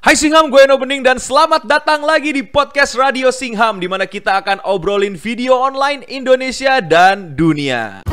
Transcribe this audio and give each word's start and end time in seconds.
Hai 0.00 0.16
Singham, 0.16 0.48
gue 0.48 0.64
Eno 0.64 0.80
Bening 0.80 1.04
dan 1.04 1.20
selamat 1.20 1.68
datang 1.68 2.00
lagi 2.00 2.32
di 2.32 2.40
podcast 2.40 2.96
Radio 2.96 3.28
Singham 3.28 3.76
di 3.76 3.84
mana 3.84 4.08
kita 4.08 4.40
akan 4.40 4.64
obrolin 4.64 5.12
video 5.12 5.60
online 5.60 6.08
Indonesia 6.08 6.80
dan 6.80 7.36
dunia. 7.36 8.09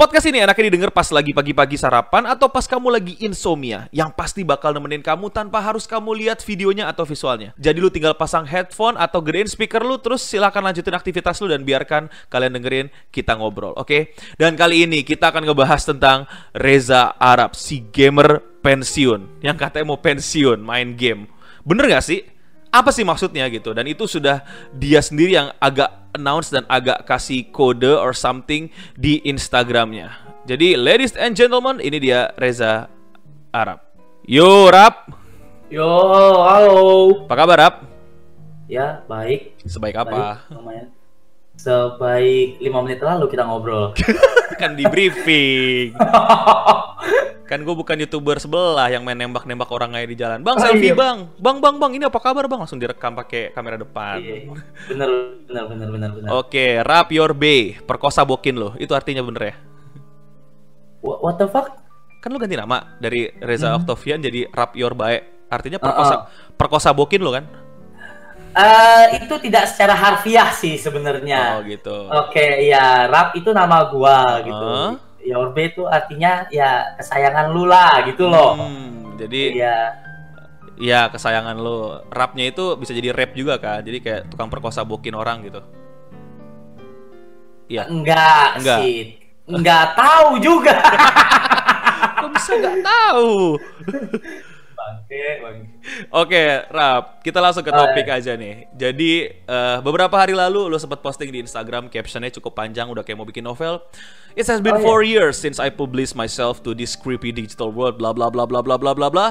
Podcast 0.00 0.32
ini 0.32 0.40
enaknya 0.40 0.72
didengar 0.72 0.88
pas 0.96 1.12
lagi 1.12 1.36
pagi-pagi 1.36 1.76
sarapan 1.76 2.24
atau 2.24 2.48
pas 2.48 2.64
kamu 2.64 2.88
lagi 2.88 3.20
insomnia 3.20 3.84
yang 3.92 4.08
pasti 4.08 4.40
bakal 4.40 4.72
nemenin 4.72 5.04
kamu 5.04 5.28
tanpa 5.28 5.60
harus 5.60 5.84
kamu 5.84 6.16
lihat 6.24 6.40
videonya 6.40 6.88
atau 6.88 7.04
visualnya. 7.04 7.52
Jadi 7.60 7.84
lu 7.84 7.92
tinggal 7.92 8.16
pasang 8.16 8.48
headphone 8.48 8.96
atau 8.96 9.20
gedein 9.20 9.44
speaker 9.44 9.84
lu 9.84 10.00
terus 10.00 10.24
silahkan 10.24 10.64
lanjutin 10.64 10.96
aktivitas 10.96 11.36
lu 11.44 11.52
dan 11.52 11.68
biarkan 11.68 12.08
kalian 12.32 12.56
dengerin 12.56 12.86
kita 13.12 13.36
ngobrol, 13.36 13.76
oke? 13.76 13.92
Okay? 13.92 14.16
Dan 14.40 14.56
kali 14.56 14.88
ini 14.88 15.04
kita 15.04 15.36
akan 15.36 15.44
ngebahas 15.44 15.84
tentang 15.84 16.24
Reza 16.56 17.12
Arab, 17.20 17.52
si 17.52 17.84
gamer 17.92 18.40
pensiun 18.64 19.44
yang 19.44 19.60
katanya 19.60 19.84
mau 19.84 20.00
pensiun 20.00 20.64
main 20.64 20.96
game. 20.96 21.28
Bener 21.60 21.92
gak 21.92 22.08
sih? 22.08 22.24
Apa 22.70 22.90
sih 22.94 23.02
maksudnya 23.02 23.50
gitu? 23.50 23.74
Dan 23.74 23.90
itu 23.90 24.06
sudah 24.06 24.46
dia 24.74 25.02
sendiri 25.02 25.34
yang 25.34 25.50
agak 25.58 25.90
announce 26.14 26.54
dan 26.54 26.62
agak 26.70 27.02
kasih 27.06 27.50
kode 27.50 27.90
or 27.90 28.14
something 28.14 28.70
di 28.94 29.18
Instagramnya. 29.26 30.14
Jadi 30.46 30.78
ladies 30.78 31.14
and 31.18 31.34
gentlemen 31.34 31.82
ini 31.82 31.98
dia 31.98 32.30
Reza 32.38 32.86
Arab. 33.50 33.82
Yo 34.24 34.70
Rap 34.70 35.10
yo 35.70 35.90
halo. 36.46 37.26
Apa 37.26 37.34
kabar 37.34 37.58
Rap 37.58 37.74
ya 38.70 39.02
baik. 39.06 39.58
Sebaik 39.66 39.98
apa? 39.98 40.46
Baik, 40.50 40.88
sebaik 41.58 42.62
lima 42.62 42.78
menit 42.86 43.02
lalu 43.02 43.26
kita 43.26 43.42
ngobrol. 43.46 43.94
Kan 44.60 44.76
di 44.76 44.84
briefing 44.86 45.96
Kan 47.50 47.66
gue 47.66 47.74
bukan 47.74 47.98
youtuber 47.98 48.38
sebelah 48.38 48.86
yang 48.94 49.02
main 49.02 49.18
nembak-nembak 49.18 49.66
orang 49.74 49.90
aja 49.98 50.06
di 50.06 50.14
jalan. 50.14 50.38
Bang, 50.46 50.54
oh, 50.54 50.62
selfie 50.62 50.94
iya. 50.94 50.94
bang. 50.94 51.26
Bang, 51.34 51.58
bang, 51.58 51.82
bang. 51.82 51.98
Ini 51.98 52.06
apa 52.06 52.22
kabar 52.22 52.46
bang? 52.46 52.62
Langsung 52.62 52.78
direkam 52.78 53.18
pakai 53.18 53.50
kamera 53.50 53.74
depan. 53.74 54.22
Iya, 54.22 54.46
iya. 54.46 54.54
bener, 54.86 55.08
bener, 55.50 55.64
bener, 55.66 55.88
bener, 55.90 56.10
bener. 56.14 56.28
Oke, 56.30 56.78
rap 56.86 57.10
your 57.10 57.34
bay. 57.34 57.74
Perkosa 57.82 58.22
bokin 58.22 58.54
lo. 58.54 58.78
Itu 58.78 58.94
artinya 58.94 59.26
bener 59.26 59.42
ya? 59.50 59.54
What, 61.02 61.42
the 61.42 61.50
fuck? 61.50 61.74
Kan 62.22 62.30
lu 62.30 62.38
ganti 62.38 62.54
nama 62.54 62.94
dari 63.02 63.26
Reza 63.42 63.74
hmm. 63.74 63.82
Octavian 63.82 64.22
jadi 64.22 64.46
rap 64.54 64.78
your 64.78 64.94
bay. 64.94 65.18
Artinya 65.50 65.82
perkosa, 65.82 66.14
uh 66.14 66.18
-uh. 66.22 66.54
perkosa 66.54 66.94
bokin 66.94 67.18
lo 67.18 67.34
kan? 67.34 67.50
Uh, 68.54 69.18
itu 69.18 69.34
tidak 69.50 69.66
secara 69.66 69.98
harfiah 69.98 70.54
sih 70.54 70.78
sebenarnya. 70.78 71.58
Oh 71.58 71.66
gitu. 71.66 72.06
Oke, 72.14 72.38
okay, 72.38 72.70
ya 72.70 73.10
rap 73.10 73.34
itu 73.34 73.50
nama 73.50 73.90
gua 73.90 74.14
uh 74.14 74.22
-huh. 74.38 74.38
gitu 74.46 75.09
your 75.24 75.52
babe 75.52 75.72
itu 75.72 75.84
artinya 75.86 76.48
ya 76.48 76.96
kesayangan 76.96 77.52
lu 77.52 77.64
lah 77.68 78.04
gitu 78.08 78.26
loh. 78.26 78.56
Hmm, 78.56 79.16
jadi 79.20 79.42
ya 79.54 79.76
ya 80.80 81.00
kesayangan 81.12 81.56
lu. 81.60 82.00
Rapnya 82.08 82.50
itu 82.50 82.74
bisa 82.80 82.92
jadi 82.96 83.12
rap 83.12 83.36
juga 83.36 83.60
kan. 83.60 83.84
Jadi 83.84 83.98
kayak 84.00 84.22
tukang 84.32 84.48
perkosa 84.48 84.82
bokin 84.82 85.14
orang 85.14 85.44
gitu. 85.44 85.60
Iya. 87.70 87.86
Enggak, 87.86 88.48
enggak 88.58 88.78
sih. 88.82 88.98
Enggak 89.46 89.94
tahu 89.94 90.28
juga. 90.42 90.74
Kok 92.20 92.30
bisa 92.34 92.50
enggak 92.58 92.78
tahu? 92.82 93.34
Oke, 96.14 96.42
Rap, 96.70 97.18
kita 97.26 97.42
langsung 97.42 97.66
ke 97.66 97.74
topik 97.74 98.06
oh, 98.06 98.16
aja 98.18 98.38
nih. 98.38 98.70
Jadi 98.70 99.42
uh, 99.50 99.82
beberapa 99.82 100.14
hari 100.14 100.38
lalu 100.38 100.70
lo 100.70 100.78
sempat 100.78 101.02
posting 101.02 101.34
di 101.34 101.42
Instagram 101.42 101.90
captionnya 101.90 102.30
cukup 102.38 102.54
panjang, 102.54 102.86
udah 102.86 103.02
kayak 103.02 103.18
mau 103.18 103.26
bikin 103.26 103.42
novel. 103.42 103.82
It 104.38 104.46
has 104.46 104.62
been 104.62 104.78
oh, 104.78 104.82
four 104.82 105.02
yeah. 105.02 105.26
years 105.26 105.34
since 105.34 105.58
I 105.58 105.74
published 105.74 106.14
myself 106.14 106.62
to 106.62 106.78
this 106.78 106.94
creepy 106.94 107.34
digital 107.34 107.74
world, 107.74 107.98
bla 107.98 108.14
bla 108.14 108.30
bla 108.30 108.46
bla 108.46 108.62
bla 108.62 108.78
bla 108.78 108.94
bla 108.94 109.08
bla. 109.10 109.28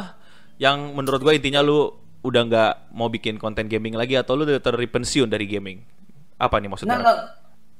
Yang 0.59 0.91
menurut 0.91 1.23
gue 1.23 1.33
intinya 1.39 1.63
lu 1.63 1.95
udah 2.27 2.41
nggak 2.43 2.73
mau 2.91 3.07
bikin 3.07 3.39
konten 3.39 3.71
gaming 3.71 3.95
lagi 3.95 4.19
atau 4.19 4.35
lu 4.35 4.43
udah 4.43 4.59
terpensiun 4.59 5.31
dari 5.31 5.47
gaming? 5.47 5.79
Apa 6.35 6.59
nih 6.59 6.67
maksudnya? 6.67 6.99
No, 6.99 7.07
no, 7.07 7.15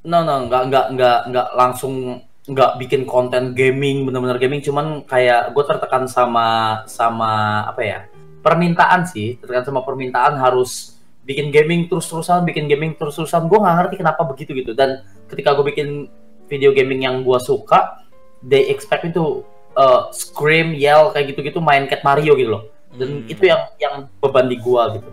no, 0.07 0.19
no 0.23 0.35
nggak 0.47 0.63
nggak 0.71 0.85
nggak 0.95 1.19
nggak 1.35 1.47
langsung 1.59 2.23
nggak 2.49 2.81
bikin 2.81 3.05
konten 3.05 3.53
gaming 3.53 4.09
bener-bener 4.09 4.41
gaming 4.41 4.61
cuman 4.65 5.05
kayak 5.05 5.53
gue 5.53 5.63
tertekan 5.69 6.09
sama 6.09 6.81
sama 6.89 7.63
apa 7.69 7.81
ya 7.85 7.99
permintaan 8.41 9.05
sih 9.05 9.37
tertekan 9.37 9.69
sama 9.69 9.85
permintaan 9.85 10.41
harus 10.41 10.97
bikin 11.21 11.53
gaming 11.53 11.85
terus-terusan 11.85 12.41
bikin 12.49 12.65
gaming 12.65 12.97
terus-terusan 12.97 13.45
gue 13.45 13.59
nggak 13.61 13.75
ngerti 13.77 13.95
kenapa 14.01 14.25
begitu 14.25 14.57
gitu 14.57 14.73
dan 14.73 15.05
ketika 15.29 15.53
gue 15.53 15.65
bikin 15.69 16.09
video 16.49 16.73
gaming 16.73 17.05
yang 17.05 17.21
gue 17.21 17.37
suka 17.37 18.01
they 18.41 18.65
expect 18.73 19.05
itu 19.05 19.45
uh, 19.77 20.09
scream 20.09 20.73
yell 20.73 21.13
kayak 21.13 21.29
gitu-gitu 21.29 21.61
main 21.61 21.85
cat 21.85 22.01
Mario 22.01 22.33
gitu 22.33 22.49
loh 22.57 22.63
dan 22.97 23.21
hmm. 23.21 23.29
itu 23.29 23.43
yang 23.45 23.61
yang 23.77 23.95
beban 24.17 24.49
di 24.49 24.57
gue 24.57 24.83
gitu 24.97 25.09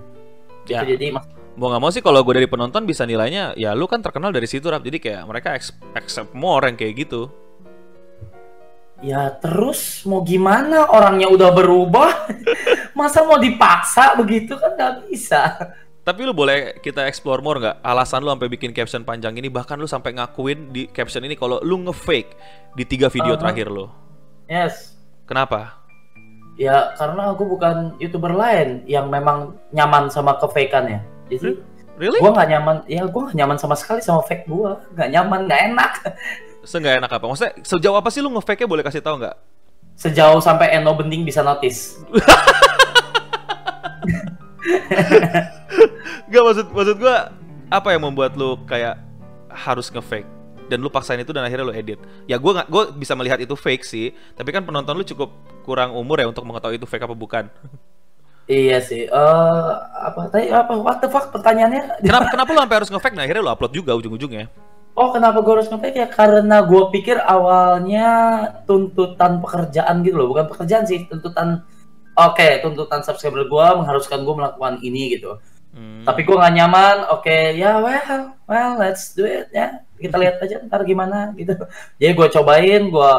ya. 0.73 0.83
Itu 0.83 0.97
jadi 0.97 1.07
mau 1.57 1.73
nggak 1.73 1.83
mau 1.83 1.91
sih 1.91 2.05
kalau 2.05 2.21
gue 2.21 2.37
dari 2.37 2.49
penonton 2.49 2.85
bisa 2.85 3.09
nilainya 3.09 3.57
ya 3.57 3.73
lu 3.73 3.89
kan 3.89 4.05
terkenal 4.05 4.29
dari 4.29 4.45
situ 4.45 4.69
rap 4.69 4.85
jadi 4.85 5.01
kayak 5.01 5.23
mereka 5.25 5.57
accept 5.97 6.37
more 6.37 6.63
yang 6.69 6.77
kayak 6.77 7.09
gitu. 7.09 7.33
Ya 9.05 9.29
terus 9.41 10.05
mau 10.09 10.25
gimana 10.25 10.89
orangnya 10.89 11.29
udah 11.29 11.51
berubah? 11.53 12.33
Masa 12.99 13.29
mau 13.29 13.37
dipaksa 13.37 14.17
begitu? 14.17 14.57
Kan 14.57 14.73
nggak 14.73 14.95
bisa. 15.09 15.53
Tapi 16.01 16.23
lu 16.25 16.33
boleh 16.33 16.81
kita 16.81 17.05
explore 17.05 17.45
more 17.45 17.61
nggak? 17.61 17.77
Alasan 17.85 18.25
lu 18.25 18.33
sampai 18.33 18.49
bikin 18.49 18.73
caption 18.73 19.05
panjang 19.05 19.37
ini 19.37 19.53
bahkan 19.53 19.77
lu 19.77 19.89
sampai 19.89 20.17
ngakuin 20.17 20.73
di 20.73 20.89
caption 20.89 21.25
ini 21.29 21.37
kalau 21.37 21.61
lu 21.61 21.77
ngefake 21.89 22.37
di 22.73 22.85
tiga 22.89 23.13
video 23.13 23.33
uh 23.33 23.37
-huh. 23.37 23.43
terakhir 23.45 23.69
lu. 23.69 23.85
Yes. 24.49 24.97
Kenapa? 25.29 25.77
Ya 26.57 26.97
karena 26.97 27.37
aku 27.37 27.45
bukan 27.45 28.01
youtuber 28.01 28.33
lain 28.33 28.81
yang 28.89 29.13
memang 29.13 29.61
nyaman 29.77 30.09
sama 30.09 30.41
kefakeannya 30.41 31.16
jadi 31.27 31.59
really? 31.99 32.19
gue 32.21 32.31
nggak 32.31 32.49
nyaman 32.53 32.77
ya 32.87 33.03
gue 33.07 33.23
nggak 33.23 33.37
nyaman 33.37 33.57
sama 33.59 33.75
sekali 33.75 34.01
sama 34.03 34.23
fake 34.25 34.47
gue 34.47 34.71
nggak 34.95 35.09
nyaman 35.11 35.41
nggak 35.47 35.61
enak 35.73 35.93
Seenggak 36.67 36.99
enak 36.99 37.11
apa? 37.15 37.25
Maksudnya 37.31 37.55
sejauh 37.63 37.95
apa 37.95 38.11
sih 38.11 38.19
lu 38.19 38.29
nge-fake-nya 38.35 38.67
boleh 38.67 38.83
kasih 38.83 38.99
tahu 38.99 39.23
nggak? 39.23 39.39
Sejauh 39.95 40.43
sampai 40.43 40.75
Eno 40.75 40.99
Bening 40.99 41.23
bisa 41.23 41.47
notice. 41.47 41.95
Gak 46.27 46.43
maksud 46.43 46.75
maksud 46.75 46.99
gue 46.99 47.17
apa 47.71 47.89
yang 47.95 48.03
membuat 48.03 48.35
lu 48.35 48.59
kayak 48.67 48.99
harus 49.47 49.87
nge-fake 49.95 50.27
dan 50.67 50.83
lu 50.83 50.91
paksain 50.91 51.23
itu 51.23 51.31
dan 51.31 51.47
akhirnya 51.47 51.71
lu 51.71 51.75
edit. 51.75 52.03
Ya 52.27 52.35
gue 52.35 52.51
gue 52.51 52.83
bisa 52.99 53.15
melihat 53.15 53.39
itu 53.39 53.55
fake 53.55 53.87
sih, 53.87 54.11
tapi 54.35 54.51
kan 54.51 54.67
penonton 54.67 54.99
lu 54.99 55.07
cukup 55.07 55.31
kurang 55.63 55.95
umur 55.95 56.19
ya 56.19 56.27
untuk 56.27 56.43
mengetahui 56.43 56.83
itu 56.83 56.87
fake 56.91 57.07
apa 57.07 57.15
bukan. 57.15 57.47
Iya 58.47 58.79
sih. 58.79 59.11
Uh, 59.11 59.75
apa 60.07 60.31
tadi 60.31 60.55
apa 60.55 60.79
what 60.79 61.03
the 61.03 61.11
fuck 61.11 61.35
pertanyaannya? 61.35 61.99
Kenapa 61.99 62.31
kenapa 62.35 62.49
lu 62.55 62.61
sampai 62.63 62.79
harus 62.79 62.91
nge-fake? 62.95 63.17
Nah, 63.19 63.25
akhirnya 63.27 63.43
lu 63.43 63.51
upload 63.51 63.75
juga 63.75 63.93
ujung-ujungnya. 63.99 64.47
Oh, 64.97 65.13
kenapa 65.13 65.45
gue 65.45 65.53
harus 65.61 65.69
nge-fake 65.69 65.99
ya? 65.99 66.09
Karena 66.09 66.65
gue 66.65 66.83
pikir 66.95 67.21
awalnya 67.21 68.09
tuntutan 68.65 69.43
pekerjaan 69.45 70.01
gitu 70.01 70.17
loh, 70.17 70.33
bukan 70.33 70.49
pekerjaan 70.49 70.89
sih, 70.89 71.05
tuntutan 71.05 71.61
oke, 72.17 72.33
okay, 72.33 72.65
tuntutan 72.65 73.05
subscriber 73.05 73.45
gue 73.45 73.67
mengharuskan 73.83 74.25
gue 74.25 74.35
melakukan 74.39 74.81
ini 74.81 75.19
gitu. 75.19 75.37
Hmm. 75.77 76.07
Tapi 76.07 76.25
gue 76.25 76.33
gak 76.33 76.55
nyaman, 76.55 77.13
oke, 77.13 77.29
okay, 77.29 77.61
ya 77.61 77.77
well, 77.83 78.33
well, 78.49 78.73
let's 78.81 79.13
do 79.13 79.29
it 79.29 79.53
ya. 79.53 79.85
Kita 80.01 80.17
lihat 80.17 80.41
aja 80.41 80.65
ntar 80.65 80.87
gimana 80.89 81.35
gitu. 81.37 81.53
Jadi 82.01 82.13
gue 82.17 82.29
cobain, 82.33 82.83
gue 82.89 83.13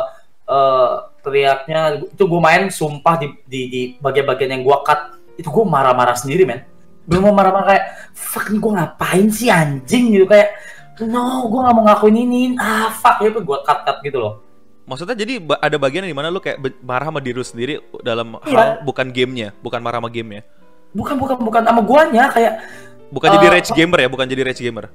uh, 0.49 0.89
teriaknya, 1.21 2.01
itu 2.09 2.23
gue 2.25 2.41
main 2.41 2.73
sumpah 2.73 3.21
di, 3.21 3.27
di, 3.45 3.61
di 3.69 3.81
bagian-bagian 4.01 4.55
yang 4.57 4.63
gue 4.65 4.77
cut 4.81 5.16
itu 5.37 5.47
gue 5.47 5.65
marah-marah 5.65 6.17
sendiri 6.17 6.43
men. 6.43 6.65
Gue 7.07 7.21
mau 7.23 7.31
marah-marah 7.31 7.77
kayak 7.77 7.85
fuck 8.11 8.49
nih 8.51 8.59
gue 8.59 8.71
ngapain 8.73 9.25
sih 9.31 9.47
anjing? 9.47 10.11
Gitu 10.11 10.25
kayak 10.27 10.57
no 11.05 11.45
gue 11.47 11.59
gak 11.61 11.75
mau 11.77 11.83
ngakuin 11.85 12.17
ini. 12.17 12.41
Ah 12.57 12.89
fuck. 12.91 13.21
Ya 13.21 13.29
gue 13.31 13.57
cut 13.63 13.79
cut 13.85 13.97
gitu 14.01 14.17
loh. 14.19 14.43
Maksudnya 14.87 15.19
jadi 15.19 15.43
ada 15.43 15.77
bagian 15.77 16.07
di 16.07 16.15
mana 16.15 16.31
lu 16.31 16.39
kayak 16.39 16.63
marah 16.79 17.11
sama 17.11 17.19
diri 17.19 17.43
sendiri 17.43 17.73
dalam 18.01 18.39
iya. 18.47 18.55
hal 18.55 18.67
bukan 18.87 19.11
gamenya 19.11 19.51
bukan 19.59 19.83
marah 19.83 19.99
sama 19.99 20.09
gamenya? 20.09 20.47
Bukan 20.95 21.15
bukan 21.19 21.37
bukan 21.43 21.61
sama 21.67 21.81
guanya 21.83 22.31
kayak 22.31 22.63
bukan 23.11 23.29
uh, 23.29 23.33
jadi 23.35 23.47
rage 23.51 23.71
gamer 23.75 23.99
ya? 24.07 24.09
Bukan 24.09 24.25
jadi 24.31 24.41
rage 24.47 24.63
gamer? 24.63 24.87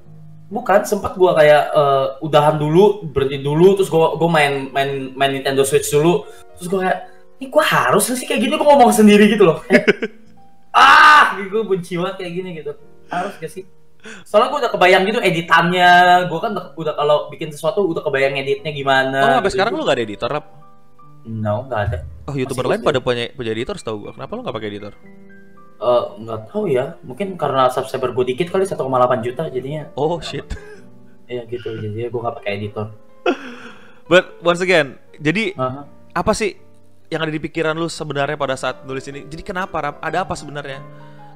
Bukan 0.48 0.88
sempat 0.88 1.12
gua 1.16 1.36
kayak 1.36 1.76
uh, 1.76 2.24
udahan 2.24 2.56
dulu 2.56 3.04
berhenti 3.04 3.44
dulu 3.44 3.76
terus 3.76 3.92
gua 3.92 4.16
gua 4.16 4.32
main 4.32 4.72
main 4.72 5.12
main 5.12 5.30
Nintendo 5.36 5.60
Switch 5.60 5.92
dulu. 5.92 6.24
Terus 6.56 6.72
gua 6.72 6.80
kayak 6.88 6.98
ini 7.36 7.46
gua 7.52 7.64
harus 7.68 8.08
sih 8.08 8.24
kayak 8.24 8.48
gini? 8.48 8.56
Gua 8.56 8.72
ngomong 8.72 8.96
sendiri 8.96 9.28
gitu 9.28 9.44
loh 9.44 9.60
ah 10.72 11.36
gue 11.36 11.62
benci 11.64 12.00
banget 12.00 12.14
kayak 12.24 12.32
gini 12.32 12.48
gitu 12.60 12.72
harus 13.12 13.34
gak 13.38 13.52
sih 13.52 13.64
soalnya 14.26 14.50
gue 14.50 14.58
udah 14.66 14.72
kebayang 14.74 15.02
gitu 15.06 15.20
editannya 15.22 15.92
gue 16.26 16.38
kan 16.42 16.52
udah, 16.74 16.94
kalau 16.98 17.16
bikin 17.30 17.54
sesuatu 17.54 17.86
udah 17.86 18.02
kebayang 18.02 18.34
editnya 18.40 18.72
gimana 18.74 19.19
oh 19.20 19.28
sampai 19.38 19.46
gitu. 19.46 19.54
sekarang 19.60 19.72
lu 19.78 19.82
gak 19.86 19.96
ada 20.00 20.04
editor 20.04 20.28
rap 20.32 20.46
no 21.28 21.54
gak 21.70 21.80
ada 21.86 21.98
oh 22.26 22.34
youtuber 22.34 22.66
lain 22.66 22.82
pada 22.82 22.98
punya 22.98 23.30
punya 23.30 23.54
editor 23.54 23.78
setahu 23.78 24.08
gue 24.08 24.12
kenapa 24.16 24.32
lu 24.34 24.42
gak 24.42 24.56
pakai 24.58 24.70
editor 24.72 24.94
Eh, 25.82 26.04
nggak 26.22 26.40
tahu 26.46 26.70
ya, 26.70 26.94
mungkin 27.02 27.34
karena 27.34 27.66
subscriber 27.66 28.14
gue 28.14 28.30
dikit 28.30 28.54
kali 28.54 28.62
1,8 28.62 28.78
juta 29.26 29.50
jadinya. 29.50 29.90
Oh 29.98 30.22
shit. 30.22 30.46
Ya 31.26 31.42
gitu, 31.50 31.74
jadi 31.74 32.06
gue 32.06 32.20
nggak 32.22 32.38
pakai 32.38 32.50
editor. 32.54 32.94
But 34.10 34.38
once 34.46 34.62
again, 34.62 35.02
jadi 35.19 35.58
Aha. 35.58 35.82
apa 36.14 36.32
sih 36.38 36.54
yang 37.12 37.20
ada 37.20 37.28
di 37.28 37.36
pikiran 37.36 37.76
lu 37.76 37.92
sebenarnya 37.92 38.40
pada 38.40 38.56
saat 38.56 38.88
nulis 38.88 39.04
ini? 39.12 39.28
Jadi 39.28 39.44
kenapa 39.44 39.76
Rap? 39.84 39.96
Ada 40.00 40.24
apa 40.24 40.32
sebenarnya? 40.32 40.80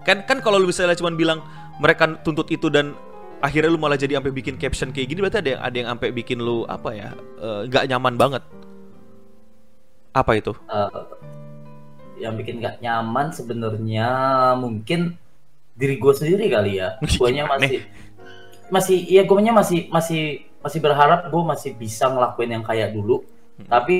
Kan 0.09 0.25
kan 0.25 0.41
kalau 0.41 0.57
lu 0.57 0.73
misalnya 0.73 0.97
cuma 0.97 1.13
bilang 1.13 1.45
mereka 1.77 2.09
tuntut 2.25 2.49
itu 2.49 2.73
dan 2.73 2.97
akhirnya 3.45 3.69
lu 3.69 3.77
malah 3.77 4.01
jadi 4.01 4.17
sampai 4.17 4.33
bikin 4.33 4.57
caption 4.57 4.89
kayak 4.89 5.13
gini 5.13 5.21
berarti 5.21 5.45
ada 5.45 5.51
yang 5.53 5.61
ada 5.61 5.77
yang 5.77 5.89
sampai 5.93 6.09
bikin 6.17 6.39
lu 6.41 6.65
apa 6.65 6.91
ya 6.97 7.11
eh, 7.43 7.61
nggak 7.69 7.85
nyaman 7.93 8.15
banget. 8.17 8.43
Apa 10.17 10.33
itu? 10.41 10.57
Eh, 10.73 10.89
yang 12.25 12.41
bikin 12.41 12.65
nggak 12.65 12.81
nyaman 12.81 13.37
sebenarnya 13.37 14.09
mungkin 14.57 15.21
diri 15.77 16.01
gue 16.01 16.13
sendiri 16.17 16.49
kali 16.49 16.81
ya. 16.81 16.97
Guanya 17.21 17.45
Gimana? 17.45 17.61
masih 17.61 17.81
masih 18.67 18.99
ya 19.05 19.23
gue 19.29 19.37
masih 19.37 19.81
masih 19.93 20.23
masih 20.65 20.79
berharap 20.81 21.29
gue 21.29 21.43
masih 21.45 21.71
bisa 21.77 22.09
ngelakuin 22.09 22.57
yang 22.57 22.65
kayak 22.65 22.97
dulu. 22.97 23.21
Hmm. 23.61 23.69
Tapi 23.69 23.97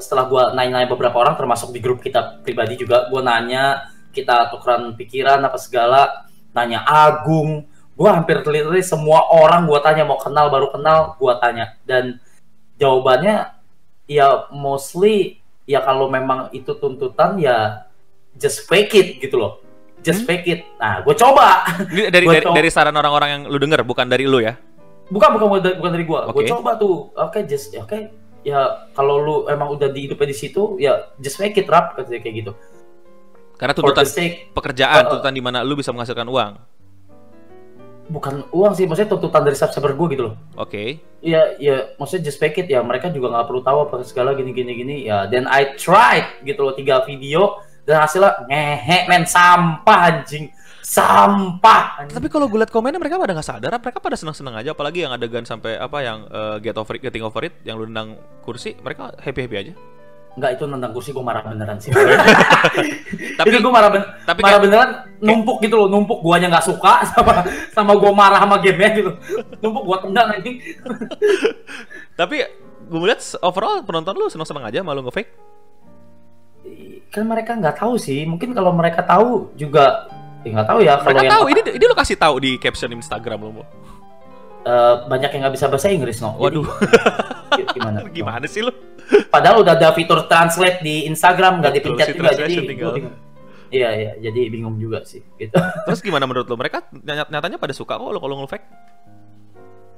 setelah 0.00 0.24
gue 0.26 0.42
nanya-nanya 0.56 0.88
beberapa 0.88 1.16
orang 1.20 1.36
termasuk 1.36 1.70
di 1.70 1.78
grup 1.78 2.00
kita 2.00 2.40
pribadi 2.42 2.80
juga 2.80 3.06
gue 3.06 3.20
nanya 3.20 3.86
kita 4.10 4.50
tukeran 4.50 4.96
pikiran 4.98 5.38
apa 5.44 5.56
segala 5.60 6.26
nanya 6.50 6.82
Agung 6.82 7.68
gue 7.94 8.08
hampir 8.08 8.40
literally 8.42 8.80
semua 8.80 9.28
orang 9.28 9.68
gue 9.68 9.78
tanya 9.84 10.08
mau 10.08 10.16
kenal 10.16 10.48
baru 10.48 10.72
kenal 10.72 11.14
gue 11.14 11.32
tanya 11.38 11.76
dan 11.84 12.16
jawabannya 12.80 13.52
ya 14.08 14.48
mostly 14.50 15.38
ya 15.68 15.84
kalau 15.84 16.08
memang 16.08 16.48
itu 16.50 16.72
tuntutan 16.74 17.36
ya 17.38 17.84
just 18.34 18.64
fake 18.66 18.90
it 18.96 19.08
gitu 19.20 19.36
loh 19.38 19.60
just 20.00 20.24
Hmm? 20.24 20.32
fake 20.32 20.46
it 20.48 20.60
nah 20.80 21.04
gue 21.04 21.12
coba 21.12 21.68
dari 21.86 22.24
Gua 22.26 22.34
dari, 22.34 22.46
tau. 22.48 22.54
dari 22.56 22.70
saran 22.72 22.96
orang-orang 22.96 23.28
yang 23.30 23.42
lu 23.52 23.60
denger 23.60 23.84
bukan 23.84 24.08
dari 24.08 24.24
lu 24.24 24.40
ya? 24.40 24.56
bukan 25.10 25.28
bukan 25.36 25.46
bukan 25.76 25.90
dari, 25.92 26.04
gue 26.06 26.20
gue 26.24 26.42
Oke. 26.46 26.50
coba 26.54 26.78
tuh 26.78 27.10
oke 27.12 27.38
just 27.44 27.74
oke 27.76 27.98
ya 28.40 28.88
kalau 28.96 29.20
lu 29.20 29.34
emang 29.48 29.68
udah 29.76 29.88
di 29.92 30.08
hidupnya 30.08 30.28
di 30.32 30.36
situ 30.36 30.80
ya 30.80 31.12
just 31.20 31.36
fake 31.36 31.60
it 31.60 31.68
rap 31.68 31.92
katanya 31.96 32.20
kayak 32.24 32.36
gitu 32.44 32.52
Karena 33.60 33.76
tuntutan 33.76 34.08
sake 34.08 34.56
pekerjaan, 34.56 35.04
Uh, 35.04 35.08
tuntutan 35.12 35.34
di 35.36 35.42
mana 35.44 35.60
lu 35.60 35.76
bisa 35.76 35.92
menghasilkan 35.92 36.24
uang. 36.24 36.52
bukan 38.10 38.42
uang 38.50 38.72
sih 38.74 38.90
maksudnya 38.90 39.12
tuntutan 39.14 39.46
dari 39.46 39.54
subscriber 39.54 39.94
gue 39.94 40.06
gitu 40.18 40.22
loh 40.32 40.34
Oke. 40.58 40.98
Iya, 41.20 41.60
ya, 41.60 41.76
maksudnya 42.00 42.26
just 42.26 42.40
fake 42.40 42.64
it 42.64 42.72
ya. 42.72 42.80
Mereka 42.80 43.12
juga 43.12 43.28
nggak 43.28 43.46
perlu 43.46 43.60
tahu 43.60 43.78
apa 43.84 44.00
segala 44.08 44.32
gini 44.32 44.56
gini 44.56 44.72
gini. 44.72 44.96
Ya, 45.04 45.28
dan 45.28 45.44
I 45.46 45.76
tried 45.76 46.40
gitu 46.42 46.64
loh 46.64 46.72
tiga 46.72 47.04
video 47.04 47.60
dan 47.84 48.00
hasilnya 48.00 48.48
ngehe 48.48 49.04
men 49.04 49.28
sampah 49.28 49.98
anjing, 50.08 50.48
sampah. 50.90 52.10
Tapi 52.10 52.26
kalau 52.26 52.50
gue 52.50 52.58
liat 52.58 52.74
komennya 52.74 52.98
mereka 52.98 53.14
pada 53.14 53.30
nggak 53.30 53.46
sadar, 53.46 53.70
mereka 53.78 54.02
pada 54.02 54.18
seneng-seneng 54.18 54.58
aja. 54.58 54.74
Apalagi 54.74 55.06
yang 55.06 55.14
adegan 55.14 55.46
sampai 55.46 55.78
apa 55.78 56.02
yang 56.02 56.26
eh, 56.26 56.56
get 56.58 56.74
over 56.74 56.98
it, 56.98 57.00
getting 57.06 57.22
over 57.22 57.46
it, 57.46 57.54
yang 57.62 57.78
lu 57.78 57.86
nendang 57.86 58.18
kursi, 58.42 58.74
mereka 58.82 59.14
happy 59.22 59.46
happy 59.46 59.56
aja. 59.56 59.72
Nggak 60.34 60.50
itu 60.58 60.64
nendang 60.66 60.90
kursi 60.90 61.14
gue 61.14 61.22
marah 61.22 61.46
beneran 61.46 61.78
sih. 61.78 61.94
Tapi 63.38 63.54
gue 63.54 63.70
marah, 63.70 63.90
ben 63.94 64.02
tapi 64.26 64.42
marah 64.42 64.58
kayak- 64.58 64.62
beneran 64.66 64.90
numpuk 65.22 65.62
gitu 65.62 65.74
loh, 65.78 65.86
numpuk 65.86 66.18
guanya 66.26 66.50
nggak 66.58 66.66
suka 66.66 67.02
sama 67.14 67.46
sama 67.70 67.92
gue 67.94 68.10
marah 68.10 68.42
sama 68.42 68.58
gamenya 68.58 68.90
gitu. 68.98 69.10
Numpuk 69.62 69.82
gua 69.86 69.98
tendang 70.02 70.26
anjing. 70.34 70.58
tapi 72.20 72.42
gue 72.90 72.98
melihat 72.98 73.22
overall 73.46 73.86
penonton 73.86 74.18
lu 74.18 74.26
seneng-seneng 74.26 74.66
aja 74.66 74.82
malu 74.82 75.06
nge-fake. 75.06 75.30
Kan 77.14 77.26
mereka 77.30 77.54
nggak 77.54 77.78
tahu 77.78 77.94
sih. 77.94 78.26
Mungkin 78.26 78.54
kalau 78.54 78.74
mereka 78.74 79.02
tahu 79.02 79.50
juga 79.54 80.10
nggak 80.40 80.66
tahu 80.66 80.78
ya 80.80 80.94
kalau 80.96 81.20
yang 81.20 81.32
tahu 81.36 81.44
ini 81.52 81.60
ini 81.76 81.84
lu 81.84 81.94
kasih 81.94 82.16
tahu 82.16 82.34
di 82.40 82.56
caption 82.56 82.90
Instagram 82.90 83.38
lu. 83.44 83.50
Mo. 83.60 83.64
eh, 84.60 84.94
banyak 85.08 85.30
yang 85.36 85.40
nggak 85.48 85.54
bisa 85.56 85.66
bahasa 85.72 85.88
Inggris 85.88 86.20
no. 86.20 86.36
Jadi, 86.36 86.42
Waduh, 86.60 86.66
gimana? 87.76 87.98
gimana 88.16 88.44
sih 88.48 88.60
lu? 88.60 88.72
Padahal 89.32 89.64
udah 89.64 89.74
ada 89.76 89.92
fitur 89.96 90.24
translate 90.28 90.80
di 90.84 91.04
Instagram 91.08 91.60
nggak 91.60 91.72
dipencet 91.80 92.12
si 92.12 92.16
juga 92.16 92.32
jadi. 92.36 92.54
Iya 93.70 93.88
iya 93.94 94.12
jadi 94.18 94.40
bingung 94.50 94.76
juga 94.82 95.00
sih 95.06 95.22
gitu. 95.38 95.54
Terus 95.86 96.00
gimana 96.02 96.26
menurut 96.26 96.48
lu? 96.48 96.58
Mereka 96.58 96.90
nyat- 96.90 97.30
nyatanya 97.30 97.56
pada 97.56 97.70
suka 97.72 97.96
kok 97.96 98.10
lu 98.10 98.18
kalau 98.18 98.42
nge-fake. 98.42 98.66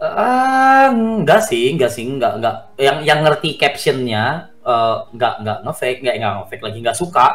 Ah 0.03 0.91
enggak 0.91 1.47
sih 1.47 1.71
enggak 1.73 1.91
sih 1.95 2.03
enggak 2.03 2.43
enggak 2.43 2.55
yang 2.75 3.07
yang 3.07 3.19
ngerti 3.23 3.55
captionnya 3.55 4.51
eh, 4.67 4.97
enggak 5.15 5.41
enggak 5.41 5.59
ngefake 5.63 5.99
enggak 6.03 6.15
enggak 6.19 6.33
ngefake 6.43 6.63
lagi 6.67 6.79
enggak 6.83 6.99
suka 6.99 7.27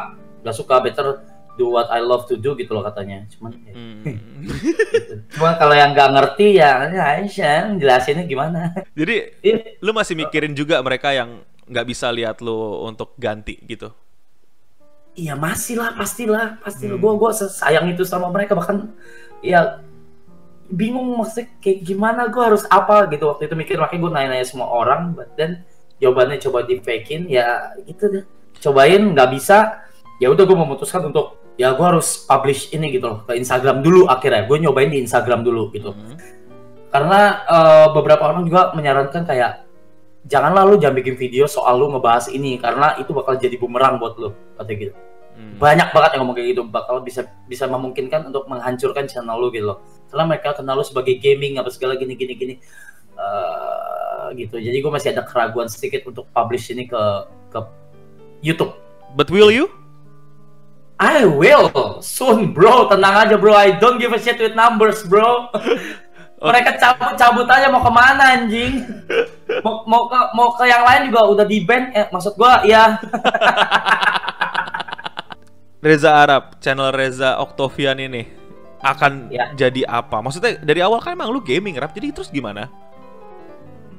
enggak 0.44 0.56
suka 0.56 0.74
better 0.84 1.06
do 1.58 1.74
what 1.74 1.90
I 1.90 1.98
love 1.98 2.30
to 2.30 2.38
do 2.38 2.54
gitu 2.54 2.70
loh 2.70 2.86
katanya 2.86 3.26
cuman 3.34 3.52
ya, 3.58 3.74
Hmm. 3.74 4.02
gitu. 4.06 5.14
cuma 5.34 5.58
kalau 5.58 5.74
yang 5.74 5.90
nggak 5.90 6.10
ngerti 6.14 6.46
ya 6.56 6.86
ya 6.88 7.04
Aisyah 7.18 7.74
jelasinnya 7.74 8.24
gimana 8.24 8.70
Jadi 8.94 9.42
Iya. 9.42 9.56
lu 9.82 9.90
masih 9.90 10.14
mikirin 10.14 10.54
juga 10.54 10.78
mereka 10.78 11.10
yang 11.10 11.42
nggak 11.66 11.84
bisa 11.84 12.08
lihat 12.08 12.38
lu 12.40 12.56
untuk 12.80 13.12
ganti 13.18 13.58
gitu. 13.66 13.90
Iya 15.12 15.34
masih 15.34 15.82
lah, 15.82 15.98
pastilah, 15.98 16.62
pastilah. 16.62 16.94
Hmm. 16.94 17.02
Gue 17.02 17.12
gua 17.18 17.34
sayang 17.34 17.90
itu 17.90 18.06
sama 18.06 18.30
mereka 18.30 18.54
bahkan 18.54 18.94
ya 19.42 19.82
bingung 20.70 21.16
maksudnya 21.18 21.48
kayak 21.58 21.80
gimana 21.82 22.28
gue 22.28 22.38
harus 22.38 22.62
apa 22.68 23.08
gitu 23.10 23.24
waktu 23.26 23.48
itu 23.48 23.54
mikir 23.56 23.76
makanya 23.80 24.00
gue 24.04 24.10
nanya-nanya 24.14 24.46
semua 24.46 24.68
orang, 24.70 25.16
but 25.18 25.26
then 25.34 25.64
jawabannya 25.98 26.38
coba 26.38 26.62
di 26.62 26.78
fakein 26.78 27.26
ya 27.26 27.74
gitu 27.82 28.04
deh. 28.06 28.24
Cobain 28.58 29.02
nggak 29.10 29.30
bisa, 29.34 29.82
ya 30.18 30.30
udah 30.30 30.44
gue 30.46 30.54
memutuskan 30.56 31.10
untuk 31.10 31.37
ya 31.58 31.74
gue 31.74 31.82
harus 31.84 32.22
publish 32.22 32.70
ini 32.70 32.94
gitu 32.94 33.04
loh 33.04 33.18
ke 33.26 33.34
Instagram 33.34 33.82
dulu 33.82 34.06
akhirnya 34.06 34.46
gue 34.46 34.56
nyobain 34.58 34.88
di 34.88 35.02
Instagram 35.02 35.42
dulu 35.42 35.74
gitu 35.74 35.90
Hmm. 35.90 36.14
karena 36.88 37.20
eh, 37.44 37.86
beberapa 37.92 38.22
orang 38.24 38.46
juga 38.46 38.70
menyarankan 38.72 39.26
kayak 39.26 39.66
janganlah 40.24 40.62
lu 40.62 40.78
jangan 40.78 40.96
bikin 40.96 41.18
video 41.18 41.44
soal 41.44 41.76
lu 41.76 41.90
ngebahas 41.90 42.30
ini 42.30 42.56
karena 42.56 42.94
itu 42.96 43.10
bakal 43.10 43.34
jadi 43.34 43.58
bumerang 43.58 43.98
buat 43.98 44.14
lu 44.16 44.30
katanya 44.54 44.78
gitu 44.80 44.94
Hmm. 45.38 45.54
banyak 45.54 45.94
banget 45.94 46.10
yang 46.14 46.20
ngomong 46.26 46.34
kayak 46.34 46.48
gitu 46.50 46.62
bakal 46.66 46.98
bisa 46.98 47.22
bisa 47.46 47.66
memungkinkan 47.66 48.26
untuk 48.26 48.46
menghancurkan 48.46 49.06
channel 49.06 49.38
lu 49.38 49.50
gitu 49.50 49.70
loh 49.70 49.78
karena 50.10 50.24
mereka 50.26 50.50
kenal 50.50 50.74
lu 50.74 50.82
sebagai 50.82 51.14
gaming 51.18 51.58
apa 51.58 51.70
segala 51.70 51.94
gini 51.94 52.14
gini 52.14 52.34
gini 52.34 52.54
Eh, 53.18 54.26
gitu 54.38 54.62
jadi 54.62 54.78
gue 54.78 54.92
masih 54.94 55.10
ada 55.10 55.26
keraguan 55.26 55.66
sedikit 55.66 56.06
untuk 56.06 56.30
publish 56.30 56.70
ini 56.70 56.86
ke 56.86 57.02
ke 57.50 57.58
YouTube 58.38 58.70
But 59.18 59.26
will 59.26 59.50
you? 59.50 59.66
I 60.98 61.22
will 61.26 61.70
soon 62.02 62.50
bro. 62.50 62.90
Tenang 62.90 63.14
aja 63.26 63.34
bro. 63.38 63.54
I 63.54 63.78
don't 63.78 64.02
give 64.02 64.10
a 64.10 64.18
shit 64.18 64.38
with 64.38 64.58
numbers 64.58 65.06
bro. 65.06 65.50
Mereka 66.38 66.78
cabut 66.78 67.18
cabut 67.18 67.46
aja 67.50 67.66
mau 67.66 67.82
ke 67.82 67.90
mana 67.90 68.38
anjing? 68.38 68.86
Mau, 69.62 69.82
mau 69.90 70.06
ke 70.06 70.18
mau 70.38 70.48
ke 70.54 70.70
yang 70.70 70.86
lain 70.86 71.10
juga 71.10 71.22
udah 71.34 71.46
di 71.46 71.58
ban 71.66 71.90
eh, 71.90 72.06
maksud 72.14 72.38
gua 72.38 72.62
ya 72.62 72.94
Reza 75.82 76.10
Arab, 76.10 76.58
channel 76.58 76.90
Reza 76.90 77.38
Octavian 77.38 77.98
ini 77.98 78.26
akan 78.82 79.30
Ya. 79.30 79.50
jadi 79.54 79.86
apa? 79.86 80.22
Maksudnya 80.22 80.58
dari 80.62 80.80
awal 80.82 81.02
kan 81.02 81.14
emang 81.14 81.30
lu 81.34 81.42
gaming 81.42 81.78
rap, 81.78 81.94
jadi 81.94 82.14
terus 82.14 82.30
gimana? 82.30 82.70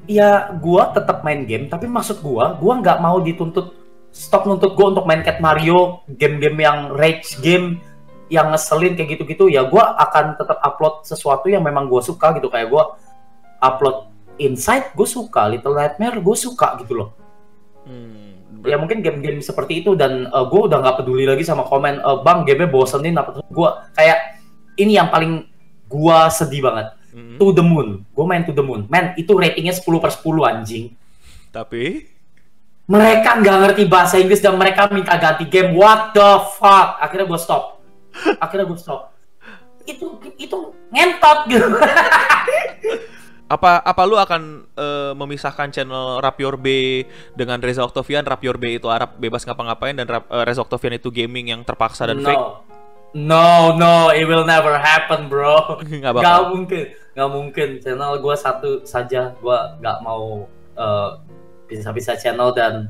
ya 0.10 0.50
gua 0.58 0.90
tetap 0.90 1.22
main 1.22 1.46
game 1.46 1.70
tapi 1.70 1.86
maksud 1.86 2.26
gua 2.26 2.58
gua 2.58 2.82
nggak 2.82 2.98
mau 2.98 3.22
dituntut 3.22 3.78
stop 4.12 4.46
nuntut 4.50 4.74
gua 4.76 4.94
untuk 4.94 5.06
main 5.06 5.22
Cat 5.22 5.42
Mario 5.42 6.06
game-game 6.10 6.60
yang 6.62 6.94
rage 6.94 7.38
game 7.40 7.80
yang 8.30 8.54
ngeselin 8.54 8.94
kayak 8.94 9.18
gitu-gitu 9.18 9.50
ya 9.50 9.66
gua 9.66 9.98
akan 9.98 10.38
tetap 10.38 10.62
upload 10.62 11.02
sesuatu 11.06 11.50
yang 11.50 11.66
memang 11.66 11.90
gua 11.90 12.02
suka 12.02 12.34
gitu. 12.38 12.50
Kayak 12.50 12.70
gua 12.70 12.84
upload 13.60 14.10
Inside 14.40 14.96
gue 14.96 15.04
suka. 15.04 15.52
Little 15.52 15.76
Nightmare 15.76 16.24
gue 16.24 16.36
suka 16.40 16.80
gitu 16.80 16.96
loh. 16.96 17.12
Hmm, 17.84 18.64
ya 18.64 18.80
mungkin 18.80 19.04
game-game 19.04 19.44
seperti 19.44 19.84
itu 19.84 20.00
dan 20.00 20.32
gue 20.32 20.62
udah 20.64 20.80
nggak 20.80 21.04
peduli 21.04 21.28
lagi 21.28 21.44
sama 21.44 21.68
komen 21.68 22.00
"Eh, 22.00 22.18
bang 22.24 22.48
gamenya 22.48 22.72
bosenin 22.72 23.20
apa? 23.20 23.44
Gue 23.52 23.70
kayak 24.00 24.40
ini 24.80 24.96
yang 24.96 25.12
paling 25.12 25.44
gue 25.92 26.18
sedih 26.32 26.64
banget. 26.64 26.88
Hmm, 27.12 27.36
To 27.36 27.52
the 27.52 27.60
Moon. 27.60 28.08
Gue 28.16 28.26
main 28.26 28.48
To 28.48 28.56
the 28.56 28.64
Moon. 28.64 28.88
Man 28.88 29.12
itu 29.20 29.36
ratingnya 29.36 29.76
10 29.76 30.00
per 30.00 30.12
10 30.16 30.48
anjing. 30.48 30.96
Tapi 31.52 32.08
mereka 32.90 33.38
nggak 33.38 33.58
ngerti 33.62 33.84
bahasa 33.86 34.18
Inggris 34.18 34.42
dan 34.42 34.58
mereka 34.58 34.90
minta 34.90 35.14
ganti 35.22 35.46
game. 35.46 35.78
What 35.78 36.18
the 36.18 36.42
fuck? 36.58 36.98
Akhirnya 36.98 37.30
gue 37.30 37.40
stop. 37.40 37.78
Akhirnya 38.42 38.66
gue 38.66 38.80
stop. 38.82 39.14
Itu 39.86 40.18
itu 40.42 40.58
ngentot 40.90 41.40
gitu. 41.54 41.68
Apa 43.50 43.82
apa 43.82 44.06
lu 44.06 44.14
akan 44.14 44.62
eh, 44.78 45.14
memisahkan 45.18 45.74
channel 45.74 46.22
Rapior 46.22 46.54
B 46.54 47.02
dengan 47.34 47.58
Reza 47.58 47.82
Octavian? 47.82 48.22
Rapior 48.22 48.62
B 48.62 48.78
itu 48.78 48.86
Arab 48.94 49.18
bebas 49.18 49.42
ngapa-ngapain 49.42 49.98
dan 49.98 50.06
Rap- 50.06 50.30
eh, 50.30 50.46
Reza 50.46 50.62
Octavian 50.62 51.02
itu 51.02 51.10
gaming 51.10 51.50
yang 51.50 51.66
terpaksa 51.66 52.06
dan 52.06 52.22
fake? 52.22 52.38
no 53.18 53.74
no. 53.74 53.74
No 53.74 53.94
it 54.14 54.30
will 54.30 54.46
never 54.46 54.78
happen 54.78 55.34
bro. 55.34 55.82
Gak 55.82 56.14
bakal. 56.14 56.54
mungkin, 56.54 56.94
gak 56.94 57.30
mungkin. 57.34 57.70
Channel 57.82 58.22
gue 58.22 58.36
satu 58.38 58.86
saja, 58.86 59.34
gue 59.34 59.58
gak 59.82 59.98
mau 60.06 60.46
eh, 60.78 61.10
pisah-pisah 61.70 62.18
channel 62.18 62.50
dan 62.52 62.90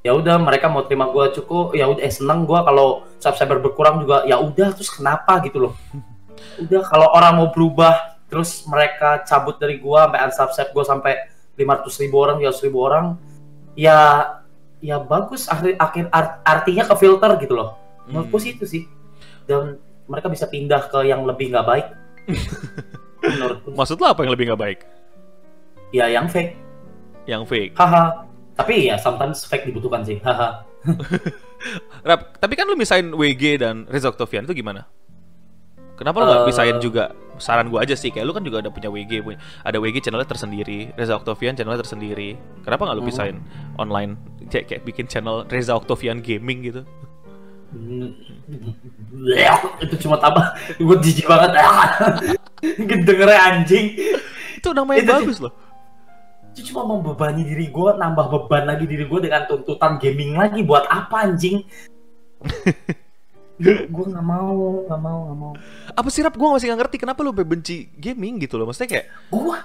ya 0.00 0.14
udah 0.14 0.38
mereka 0.38 0.70
mau 0.70 0.86
terima 0.86 1.10
gue 1.10 1.34
cukup. 1.34 1.74
Ya 1.74 1.84
udah 1.84 2.00
eh 2.00 2.08
seneng 2.08 2.46
gue 2.46 2.56
kalau 2.56 3.02
subscriber 3.18 3.58
berkurang 3.58 4.00
juga. 4.00 4.22
Ya 4.24 4.38
udah 4.38 4.70
terus 4.70 4.88
kenapa 4.88 5.42
gitu 5.42 5.58
loh? 5.60 5.74
Udah 6.56 6.80
kalau 6.88 7.12
orang 7.12 7.36
mau 7.36 7.48
berubah 7.52 8.16
terus 8.24 8.64
mereka 8.64 9.20
cabut 9.28 9.60
dari 9.60 9.76
gue 9.76 9.98
sampai 10.00 10.20
unsubscribe 10.24 10.72
gue 10.72 10.84
sampai 10.86 11.12
500 11.60 12.00
ribu 12.00 12.16
orang 12.16 12.36
300 12.40 12.64
ribu 12.64 12.78
orang 12.80 13.06
ya 13.74 13.98
ya 14.80 14.96
bagus. 14.96 15.44
Akhir 15.46 15.76
akhir 15.76 16.08
art- 16.08 16.40
artinya 16.40 16.88
ke 16.88 16.94
filter 16.96 17.30
gitu 17.36 17.52
loh. 17.52 17.76
Menurutku 18.08 18.40
Hmm. 18.40 18.44
sih 18.46 18.50
itu 18.56 18.64
sih. 18.64 18.82
Dan 19.44 19.76
mereka 20.08 20.26
bisa 20.26 20.48
pindah 20.48 20.88
ke 20.88 21.04
yang 21.04 21.28
lebih 21.28 21.52
nggak 21.52 21.66
baik. 21.66 21.86
Menurutku 23.20 23.68
Maksud 23.76 24.00
lo 24.00 24.06
apa 24.08 24.24
yang 24.24 24.32
lebih 24.32 24.46
nggak 24.48 24.62
baik? 24.62 24.80
ya 25.90 26.06
yang 26.06 26.30
fake 26.30 26.54
Yang 27.26 27.42
fake. 27.46 27.72
haha 27.76 28.24
tapi 28.54 28.86
ya 28.86 28.96
sometimes 28.96 29.44
fake 29.44 29.66
dibutuhkan 29.66 30.04
sih 30.04 30.20
haha 30.20 30.60
Rap, 32.08 32.40
tapi 32.40 32.56
kan 32.56 32.64
lu 32.64 32.72
misain 32.72 33.12
WG 33.12 33.60
dan 33.60 33.84
Reza 33.84 34.08
Octavian 34.08 34.48
itu 34.48 34.56
gimana? 34.56 34.88
Kenapa 35.92 36.16
lu 36.16 36.24
nggak 36.24 36.40
Eh. 36.40 36.48
misain 36.48 36.76
juga? 36.80 37.12
Saran 37.36 37.68
gua 37.68 37.84
aja 37.84 37.92
sih, 37.92 38.08
kayak 38.08 38.24
lu 38.24 38.32
kan 38.32 38.40
juga 38.40 38.60
ada 38.60 38.68
punya 38.68 38.88
WG, 38.88 39.20
punya 39.20 39.36
ada 39.60 39.76
WG 39.76 40.00
channelnya 40.00 40.24
tersendiri, 40.24 40.88
Reza 40.92 41.16
Octavian 41.16 41.52
channelnya 41.52 41.80
tersendiri. 41.80 42.36
Kenapa 42.64 42.84
nggak 42.84 42.96
lu 42.96 43.04
Hmm. 43.04 43.10
pisahin 43.12 43.36
online? 43.76 44.16
Kayak, 44.48 44.64
kayak 44.66 44.82
bikin 44.84 45.04
channel 45.06 45.44
Reza 45.44 45.76
Octavian 45.76 46.24
Gaming 46.24 46.64
gitu. 46.64 46.80
itu 49.80 49.94
cuma 50.02 50.16
tambah 50.18 50.42
gue 50.74 50.96
jijik 51.06 51.26
banget 51.28 51.54
dengernya 53.06 53.40
anjing 53.46 53.94
Itu 54.58 54.74
namanya 54.74 55.00
Itu- 55.00 55.12
bagus 55.14 55.38
loh. 55.38 55.52
Itu 56.60 56.76
cuma 56.76 56.84
membebani 56.84 57.40
diri 57.40 57.72
gue 57.72 57.90
nambah 57.96 58.26
beban 58.28 58.68
lagi 58.68 58.84
diri 58.84 59.08
gue 59.08 59.20
dengan 59.24 59.48
tuntutan 59.48 59.96
gaming 59.96 60.36
lagi 60.36 60.60
buat 60.60 60.84
apa 60.92 61.24
anjing 61.24 61.64
gue 63.60 64.04
nggak 64.12 64.24
mau 64.24 64.84
nggak 64.84 65.00
mau 65.00 65.18
nggak 65.24 65.38
mau 65.40 65.52
Apa 65.96 66.08
sih 66.08 66.20
Rap? 66.20 66.36
Gua 66.36 66.56
masih 66.56 66.68
nggak 66.72 66.80
ngerti 66.84 66.96
kenapa 67.00 67.20
lu 67.20 67.32
benci 67.32 67.92
gaming 67.92 68.40
gitu 68.40 68.56
loh. 68.56 68.64
Maksudnya 68.68 68.88
kayak 68.88 69.06
gue 69.28 69.56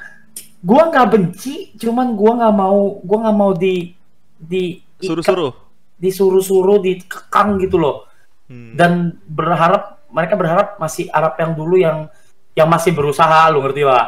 gue 0.65 0.81
nggak 0.91 1.07
benci 1.11 1.55
cuman 1.79 2.15
gue 2.17 2.31
nggak 2.31 2.55
mau 2.55 2.99
gue 2.99 3.17
nggak 3.23 3.37
mau 3.37 3.51
di 3.55 3.95
di 4.35 4.83
suruh-suruh. 4.99 5.53
disuruh-suruh 5.99 6.79
dikekang 6.79 7.59
gitu 7.59 7.75
loh 7.79 8.07
Hmm. 8.45 8.77
dan 8.77 9.17
berharap 9.25 10.05
mereka 10.13 10.37
berharap 10.37 10.67
masih 10.77 11.09
Arab 11.09 11.33
yang 11.41 11.57
dulu 11.57 11.81
yang 11.81 12.05
yang 12.53 12.69
masih 12.69 12.93
berusaha 12.93 13.49
lu 13.49 13.57
ngerti 13.65 13.81
pak 13.81 14.05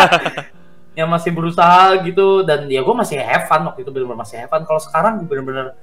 yang 0.98 1.06
masih 1.06 1.30
berusaha 1.30 1.94
gitu. 2.02 2.42
Dan 2.42 2.66
ya 2.66 2.82
gue 2.82 2.94
masih 2.98 3.22
have 3.22 3.46
fun 3.46 3.62
waktu 3.70 3.86
itu 3.86 3.90
bener-bener 3.94 4.18
masih 4.18 4.42
have 4.42 4.50
fun. 4.50 4.66
Kalau 4.66 4.82
sekarang 4.82 5.22
bener-bener 5.22 5.78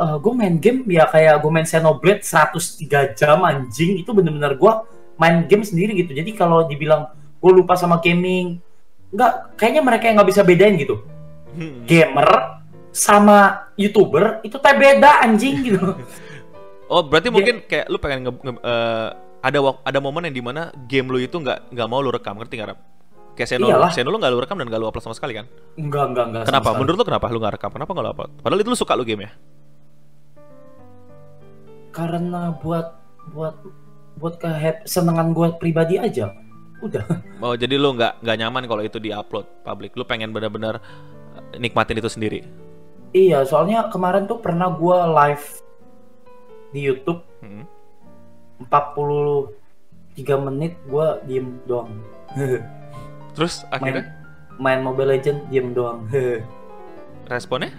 gue 0.00 0.32
main 0.36 0.60
game 0.60 0.84
ya 0.88 1.08
kayak 1.08 1.40
gue 1.40 1.50
main 1.52 1.64
Xenoblade 1.64 2.20
103 2.20 3.16
jam 3.16 3.40
anjing. 3.48 3.96
Itu 3.96 4.12
bener-bener 4.12 4.60
gue 4.60 4.72
main 5.16 5.48
game 5.48 5.64
sendiri 5.64 5.96
gitu. 5.96 6.12
Jadi 6.12 6.36
kalau 6.36 6.68
dibilang 6.68 7.08
gue 7.40 7.52
lupa 7.56 7.72
sama 7.80 7.96
gaming 8.04 8.60
nggak 9.10 9.58
kayaknya 9.58 9.82
mereka 9.82 10.04
yang 10.06 10.20
nggak 10.20 10.30
bisa 10.30 10.44
bedain 10.44 10.76
gitu. 10.76 11.00
Hmm. 11.50 11.82
gamer 11.82 12.62
sama 12.94 13.70
youtuber 13.74 14.38
itu 14.46 14.54
teh 14.58 14.74
beda 14.74 15.26
anjing 15.26 15.66
gitu. 15.66 15.82
Oh, 16.90 17.06
berarti 17.06 17.30
mungkin 17.30 17.62
kayak 17.70 17.86
lu 17.86 18.02
pengen 18.02 18.26
nge, 18.26 18.32
nge- 18.50 18.62
eh, 18.66 19.08
ada 19.46 19.58
ada 19.86 19.98
momen 20.02 20.26
yang 20.26 20.34
di 20.34 20.42
mana 20.42 20.74
game 20.90 21.06
lu 21.06 21.22
itu 21.22 21.38
nggak 21.38 21.70
nggak 21.70 21.86
mau 21.86 22.02
lu 22.02 22.10
rekam, 22.10 22.34
ngerti 22.34 22.58
nggak? 22.58 22.74
Kayak 23.32 23.48
Seno, 23.50 23.66
Iyalah. 23.66 23.90
Seno 23.90 24.08
lu 24.08 24.18
nggak 24.18 24.30
lu 24.30 24.38
rekam 24.38 24.56
dan 24.56 24.68
nggak 24.68 24.80
lu 24.80 24.86
upload 24.86 25.00
sama 25.02 25.14
sekali 25.14 25.32
kan? 25.32 25.46
enggak 25.74 26.04
enggak 26.10 26.24
enggak 26.28 26.42
Kenapa? 26.44 26.68
Menurut 26.74 26.96
lu 26.96 27.04
kenapa 27.04 27.26
lu 27.28 27.38
nggak 27.38 27.54
rekam? 27.56 27.70
Kenapa 27.70 27.90
nggak 27.90 28.04
lu 28.04 28.10
upload? 28.10 28.30
Padahal 28.38 28.60
itu 28.60 28.68
lu 28.68 28.78
suka 28.78 28.92
lu 28.94 29.04
game 29.04 29.24
ya? 29.24 29.32
karena 31.90 32.54
buat 32.54 32.94
buat 33.34 33.54
buat 34.14 34.38
kesenangan 34.38 35.34
gue 35.34 35.58
pribadi 35.58 35.98
aja 35.98 36.30
udah 36.80 37.02
Oh, 37.44 37.58
jadi 37.58 37.74
lu 37.74 37.92
nggak 37.92 38.22
nggak 38.22 38.36
nyaman 38.38 38.64
kalau 38.64 38.80
itu 38.80 38.96
di-upload 38.96 39.42
publik. 39.62 39.92
Lu 39.94 40.04
pengen 40.04 40.30
benar-benar 40.30 40.78
eh, 41.34 41.58
nikmatin 41.58 41.98
itu 41.98 42.06
sendiri. 42.06 42.40
iya 43.10 43.42
soalnya 43.42 43.90
kemarin 43.90 44.24
tuh 44.24 44.38
pernah 44.38 44.70
gue 44.70 44.96
live 45.10 45.46
di 46.70 46.80
YouTube 46.80 47.20
Hmm. 47.40 47.64
43 48.60 49.50
menit 50.44 50.76
gue 50.84 51.06
diem 51.24 51.56
doang 51.64 51.88
Terus 53.40 53.64
main 53.64 53.72
akhirnya? 53.72 54.04
Main 54.60 54.80
Mobile 54.84 55.16
Legend 55.16 55.48
diem 55.48 55.72
doang. 55.72 56.04
Responnya? 57.32 57.72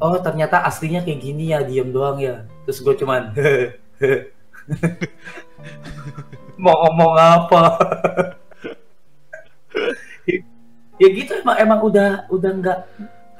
oh 0.00 0.16
ternyata 0.16 0.64
aslinya 0.64 1.04
kayak 1.04 1.20
gini 1.24 1.56
ya 1.56 1.64
diem 1.64 1.88
doang 1.88 2.20
ya. 2.20 2.44
Terus 2.68 2.84
gue 2.84 2.94
cuman 3.00 3.32
mau 6.60 6.76
ngomong 6.84 7.16
apa? 7.16 7.62
Ya 11.00 11.08
gitu 11.16 11.32
emang 11.40 11.56
emang 11.56 11.80
udah 11.80 12.28
udah 12.28 12.50
nggak 12.60 12.78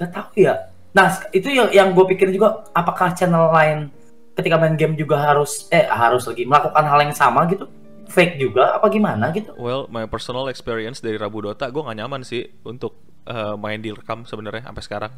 nggak 0.00 0.10
tahu 0.16 0.48
ya. 0.48 0.72
Nah 0.96 1.12
itu 1.28 1.52
yang 1.52 1.68
yang 1.68 1.92
gue 1.92 2.08
pikir 2.08 2.32
juga 2.32 2.64
apakah 2.72 3.12
channel 3.12 3.52
lain 3.52 3.92
ketika 4.32 4.56
main 4.56 4.80
game 4.80 4.96
juga 4.96 5.20
harus 5.20 5.68
eh 5.68 5.84
harus 5.84 6.24
lagi 6.24 6.48
melakukan 6.48 6.88
hal 6.88 7.04
yang 7.04 7.12
sama 7.12 7.44
gitu 7.52 7.68
fake 8.10 8.36
juga 8.36 8.74
apa 8.74 8.90
gimana 8.90 9.30
gitu 9.30 9.54
Well, 9.54 9.86
my 9.86 10.04
personal 10.04 10.50
experience 10.50 10.98
dari 10.98 11.14
Rabu 11.14 11.40
Dota, 11.40 11.70
gue 11.70 11.78
gak 11.78 11.94
nyaman 11.96 12.20
sih 12.20 12.42
untuk 12.62 12.98
eh, 13.24 13.54
main 13.54 13.78
di 13.78 13.90
rekam 13.90 14.26
sebenarnya 14.26 14.66
sampai 14.66 14.82
sekarang. 14.82 15.12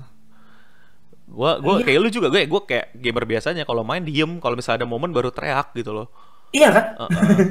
Gua, 1.25 1.57
gua 1.59 1.81
Iya. 1.81 1.85
kayak 1.89 1.99
lu 1.99 2.09
juga, 2.13 2.29
gue, 2.29 2.45
gue 2.45 2.61
kayak 2.63 2.93
gamer 2.93 3.25
biasanya 3.25 3.63
kalau 3.65 3.81
main 3.81 4.03
diem, 4.03 4.37
kalau 4.37 4.53
misalnya 4.53 4.85
ada 4.85 4.89
momen 4.91 5.11
baru 5.11 5.33
teriak 5.33 5.73
gitu 5.73 5.95
loh. 5.95 6.09
iya 6.53 6.69
kan 6.69 6.85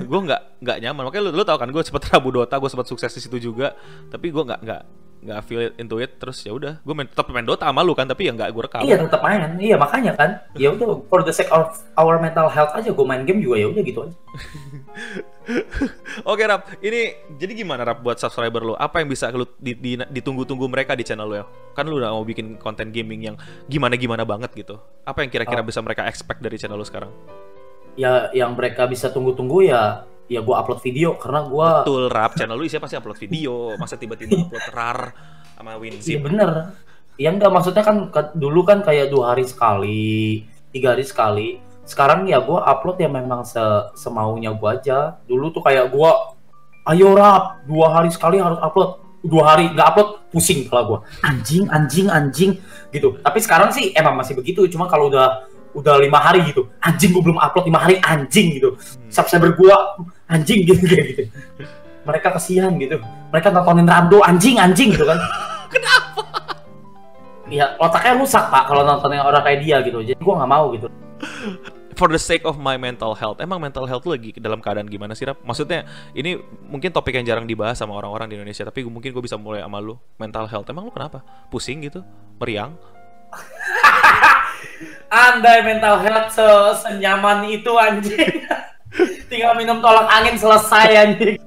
gue 0.06 0.20
nggak 0.30 0.62
nggak 0.62 0.78
nyaman 0.78 1.10
makanya 1.10 1.24
lu, 1.26 1.32
lu 1.34 1.42
tau 1.42 1.58
kan 1.58 1.66
gue 1.66 1.82
sempat 1.82 2.06
rabu 2.14 2.30
dota 2.30 2.54
gue 2.54 2.70
sempat 2.70 2.86
sukses 2.86 3.10
di 3.10 3.18
situ 3.18 3.50
juga 3.50 3.74
tapi 4.14 4.30
gue 4.30 4.44
nggak 4.46 4.62
nggak 4.62 4.82
nggak 5.22 5.40
feel 5.46 5.70
into 5.78 5.98
it 5.98 6.18
terus 6.18 6.42
ya 6.42 6.50
udah 6.50 6.82
gue 6.82 6.94
main 6.94 7.06
tetap 7.06 7.30
main 7.30 7.46
dota 7.46 7.64
sama 7.64 7.82
lu 7.82 7.94
kan 7.94 8.10
tapi 8.10 8.26
ya 8.26 8.34
nggak 8.34 8.50
gue 8.50 8.64
rekam. 8.66 8.82
Iya 8.82 8.98
tetap 9.00 9.22
main, 9.22 9.54
iya 9.58 9.78
makanya 9.78 10.18
kan. 10.18 10.30
Ya 10.54 10.70
udah 10.70 11.06
for 11.06 11.22
the 11.22 11.30
sake 11.30 11.50
of 11.50 11.70
our 11.94 12.18
mental 12.18 12.46
health 12.48 12.74
aja 12.74 12.90
gue 12.90 13.06
main 13.06 13.22
game 13.22 13.38
juga 13.38 13.56
ya 13.56 13.70
udah 13.70 13.82
gitu 13.82 14.00
aja. 14.04 14.16
oke 16.24 16.42
rap. 16.42 16.62
Ini 16.78 17.02
jadi 17.36 17.52
gimana 17.56 17.82
rap 17.84 18.00
buat 18.00 18.18
subscriber 18.18 18.62
lu? 18.64 18.74
Apa 18.74 19.02
yang 19.02 19.10
bisa 19.10 19.30
lu 19.30 19.46
di- 19.56 19.76
di- 19.76 19.98
ditunggu-tunggu 20.00 20.66
mereka 20.66 20.94
di 20.94 21.04
channel 21.04 21.28
lu 21.28 21.36
ya? 21.38 21.46
Kan 21.74 21.86
lu 21.86 21.98
udah 21.98 22.12
mau 22.12 22.24
bikin 22.24 22.58
konten 22.58 22.90
gaming 22.90 23.22
yang 23.24 23.36
gimana 23.66 23.96
gimana 23.96 24.24
banget 24.24 24.54
gitu. 24.56 24.78
Apa 25.04 25.22
yang 25.22 25.30
kira-kira 25.30 25.62
Oh. 25.62 25.66
bisa 25.66 25.80
mereka 25.80 26.06
expect 26.06 26.40
dari 26.40 26.58
channel 26.58 26.78
lu 26.78 26.86
sekarang? 26.86 27.10
Ya 27.94 28.32
yang 28.32 28.56
mereka 28.56 28.88
bisa 28.88 29.12
tunggu-tunggu 29.12 29.68
ya 29.68 30.08
ya 30.28 30.40
gue 30.40 30.56
upload 30.56 30.80
video 30.80 31.16
karena 31.16 31.44
gue 31.44 31.70
betul 31.86 32.06
rap 32.08 32.36
channel 32.36 32.56
lu 32.56 32.64
isinya 32.64 32.86
pasti 32.88 32.96
upload 32.98 33.20
video 33.20 33.76
masa 33.76 33.96
tiba-tiba 33.96 34.38
upload 34.48 34.68
rar 34.72 35.00
sama 35.56 35.76
iya 35.76 35.80
winzip 35.80 36.20
bener. 36.26 36.50
Ya 37.20 37.30
enggak 37.30 37.54
maksudnya 37.54 37.86
kan 37.86 38.10
ke- 38.10 38.34
dulu 38.34 38.66
kan 38.66 38.82
kayak 38.82 39.14
dua 39.14 39.36
hari 39.36 39.46
sekali, 39.46 40.42
tiga 40.74 40.98
hari 40.98 41.06
sekali. 41.06 41.62
Sekarang 41.86 42.26
ya 42.26 42.42
gue 42.42 42.58
upload 42.58 42.98
ya 42.98 43.12
memang 43.12 43.46
se 43.46 43.62
semaunya 43.94 44.56
gue 44.58 44.70
aja. 44.72 45.22
Dulu 45.30 45.54
tuh 45.54 45.62
kayak 45.62 45.94
gue, 45.94 46.12
ayo 46.90 47.14
rap 47.14 47.62
dua 47.70 47.94
hari 47.94 48.10
sekali 48.10 48.42
harus 48.42 48.58
upload. 48.58 48.98
Dua 49.22 49.54
hari 49.54 49.70
nggak 49.70 49.88
upload 49.94 50.10
pusing 50.34 50.66
kalau 50.66 50.84
gue. 50.88 51.00
Anjing, 51.22 51.70
anjing, 51.70 52.08
anjing 52.10 52.52
gitu. 52.90 53.22
Tapi 53.22 53.38
sekarang 53.38 53.70
sih 53.70 53.94
emang 53.94 54.18
masih 54.18 54.34
begitu. 54.34 54.66
Cuma 54.66 54.90
kalau 54.90 55.14
udah 55.14 55.46
udah 55.72 56.00
lima 56.00 56.20
hari 56.20 56.44
gitu, 56.48 56.68
anjing 56.84 57.16
gue 57.16 57.24
belum 57.24 57.40
upload 57.40 57.66
lima 57.68 57.80
hari 57.80 57.96
anjing 58.04 58.60
gitu. 58.60 58.76
Subscriber 59.08 59.56
gue 59.56 59.76
anjing 60.32 60.68
gitu 60.68 60.84
kayak 60.92 61.06
gitu. 61.16 61.24
Mereka 62.02 62.28
kesian 62.34 62.76
gitu. 62.82 62.98
Mereka 63.30 63.54
nontonin 63.54 63.86
Rando 63.86 64.20
anjing 64.26 64.58
anjing 64.58 64.92
gitu 64.94 65.06
kan. 65.06 65.20
Iya, 67.52 67.76
otaknya 67.84 68.16
rusak 68.16 68.48
pak 68.48 68.64
kalau 68.64 68.88
nontonin 68.88 69.20
orang 69.20 69.44
kayak 69.44 69.60
dia 69.60 69.84
gitu. 69.84 70.00
Jadi 70.00 70.16
gua 70.24 70.40
nggak 70.40 70.52
mau 70.56 70.72
gitu. 70.72 70.88
for 72.00 72.10
the 72.10 72.18
sake 72.18 72.42
of 72.48 72.58
my 72.58 72.80
mental 72.80 73.14
health, 73.14 73.38
emang 73.44 73.62
mental 73.62 73.86
health 73.86 74.08
lagi 74.10 74.34
dalam 74.40 74.58
keadaan 74.58 74.90
gimana 74.90 75.14
sih, 75.14 75.28
Rap? 75.28 75.38
Maksudnya, 75.46 75.86
ini 76.18 76.40
mungkin 76.66 76.90
topik 76.90 77.14
yang 77.14 77.28
jarang 77.28 77.46
dibahas 77.46 77.78
sama 77.78 77.94
orang-orang 77.94 78.32
di 78.32 78.42
Indonesia, 78.42 78.66
tapi 78.66 78.82
mungkin 78.88 79.14
gue 79.14 79.22
bisa 79.22 79.38
mulai 79.38 79.62
sama 79.62 79.78
lu. 79.78 80.00
Mental 80.18 80.50
health, 80.50 80.66
emang 80.72 80.90
lu 80.90 80.92
kenapa? 80.96 81.22
Pusing 81.54 81.86
gitu? 81.86 82.02
Meriang? 82.42 82.74
Andai 85.12 85.66
mental 85.66 86.00
health 86.00 86.32
se 86.32 86.46
senyaman 86.88 87.48
itu 87.52 87.72
anjing. 87.76 88.48
Tinggal 89.32 89.56
minum 89.56 89.80
tolak 89.80 90.08
angin 90.12 90.36
selesai 90.36 90.88
anjing. 90.96 91.40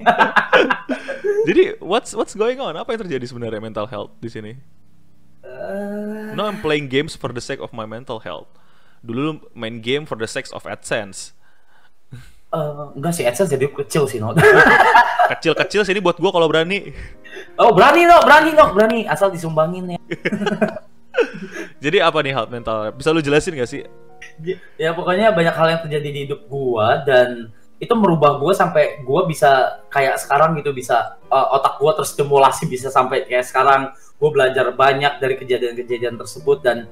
Jadi, 1.49 1.77
what's 1.77 2.17
what's 2.17 2.33
going 2.33 2.57
on? 2.57 2.73
Apa 2.73 2.97
yang 2.97 3.05
terjadi 3.05 3.25
sebenarnya 3.29 3.61
mental 3.61 3.85
health 3.85 4.13
di 4.17 4.29
sini? 4.29 4.53
No, 6.35 6.49
I'm 6.49 6.59
playing 6.59 6.89
games 6.89 7.13
for 7.13 7.31
the 7.31 7.39
sake 7.39 7.61
of 7.61 7.71
my 7.71 7.85
mental 7.85 8.19
health. 8.19 8.49
Dulu 9.05 9.19
lu 9.21 9.33
main 9.53 9.79
game 9.79 10.09
for 10.09 10.17
the 10.17 10.25
sake 10.25 10.49
of 10.51 10.65
AdSense. 10.65 11.37
Eh, 12.49 12.71
enggak 12.97 13.13
sih, 13.13 13.23
AdSense 13.27 13.53
jadi 13.53 13.69
kecil 13.69 14.09
sih, 14.09 14.17
no. 14.17 14.33
Kecil-kecil 15.31 15.81
sini 15.85 15.99
buat 16.01 16.17
gua 16.21 16.29
kalau 16.29 16.45
berani. 16.45 16.93
oh, 17.57 17.73
berani, 17.73 18.05
no, 18.05 18.17
berani, 18.21 18.51
no, 18.53 18.65
berani. 18.73 19.01
Asal 19.09 19.33
disumbangin 19.33 19.97
ya. 19.97 19.99
Jadi 21.83 21.97
apa 22.01 22.19
nih 22.21 22.33
hal 22.33 22.45
mental? 22.47 22.91
Bisa 22.95 23.11
lu 23.11 23.21
jelasin 23.23 23.55
gak 23.55 23.69
sih? 23.69 23.83
ya 24.75 24.91
pokoknya 24.91 25.31
banyak 25.31 25.55
hal 25.55 25.67
yang 25.71 25.81
terjadi 25.85 26.09
di 26.11 26.19
hidup 26.27 26.41
gua 26.51 27.03
dan 27.03 27.51
itu 27.79 27.91
merubah 27.95 28.39
gua 28.39 28.55
sampai 28.55 29.03
gua 29.03 29.27
bisa 29.27 29.83
kayak 29.91 30.19
sekarang 30.19 30.55
gitu 30.59 30.71
bisa 30.75 31.19
uh, 31.31 31.55
otak 31.55 31.79
gua 31.79 31.95
terstimulasi 31.95 32.67
bisa 32.67 32.91
sampai 32.91 33.27
kayak 33.27 33.47
sekarang 33.47 33.91
gua 34.19 34.29
belajar 34.31 34.71
banyak 34.75 35.19
dari 35.19 35.35
kejadian-kejadian 35.39 36.19
tersebut 36.19 36.63
dan 36.63 36.87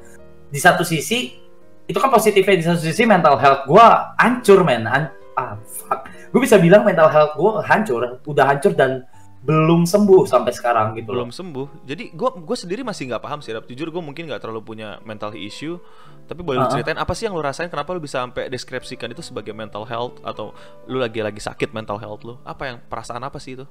di 0.51 0.59
satu 0.59 0.83
sisi 0.83 1.39
itu 1.83 1.97
kan 1.99 2.07
positifnya 2.11 2.55
di 2.55 2.65
satu 2.65 2.79
sisi 2.79 3.03
mental 3.03 3.35
health 3.39 3.67
gua 3.67 4.15
hancur 4.19 4.63
men 4.63 4.87
An 4.87 5.11
ah 5.33 5.57
fuck 5.65 6.07
gue 6.29 6.41
bisa 6.41 6.61
bilang 6.61 6.85
mental 6.85 7.09
health 7.09 7.33
gua 7.33 7.65
hancur 7.65 8.21
udah 8.29 8.45
hancur 8.45 8.71
dan 8.77 9.01
belum 9.43 9.83
sembuh 9.83 10.23
sampai 10.23 10.55
sekarang 10.55 10.95
gitu 10.95 11.11
belum 11.11 11.27
loh. 11.27 11.35
sembuh 11.35 11.67
jadi 11.83 12.09
gue 12.09 12.29
gue 12.39 12.57
sendiri 12.57 12.81
masih 12.81 13.11
nggak 13.11 13.19
paham 13.19 13.39
sih 13.39 13.51
Rap. 13.51 13.67
jujur 13.67 13.91
gue 13.91 13.99
mungkin 13.99 14.23
nggak 14.25 14.39
terlalu 14.39 14.63
punya 14.63 15.03
mental 15.03 15.35
issue 15.35 15.75
tapi 16.23 16.39
boleh 16.39 16.57
lu 16.57 16.63
Uh-uh. 16.63 16.73
ceritain 16.73 16.95
apa 16.95 17.11
sih 17.11 17.27
yang 17.27 17.35
lu 17.35 17.43
rasain 17.43 17.67
kenapa 17.67 17.91
lu 17.91 17.99
bisa 17.99 18.23
sampai 18.23 18.47
deskripsikan 18.47 19.11
itu 19.11 19.19
sebagai 19.19 19.51
mental 19.51 19.83
health 19.83 20.23
atau 20.23 20.55
lu 20.87 20.95
lagi 20.95 21.19
lagi 21.19 21.37
sakit 21.37 21.69
mental 21.69 21.99
health 21.99 22.23
lu 22.23 22.39
apa 22.41 22.63
yang 22.65 22.77
perasaan 22.81 23.19
apa 23.19 23.35
sih 23.37 23.53
itu 23.53 23.67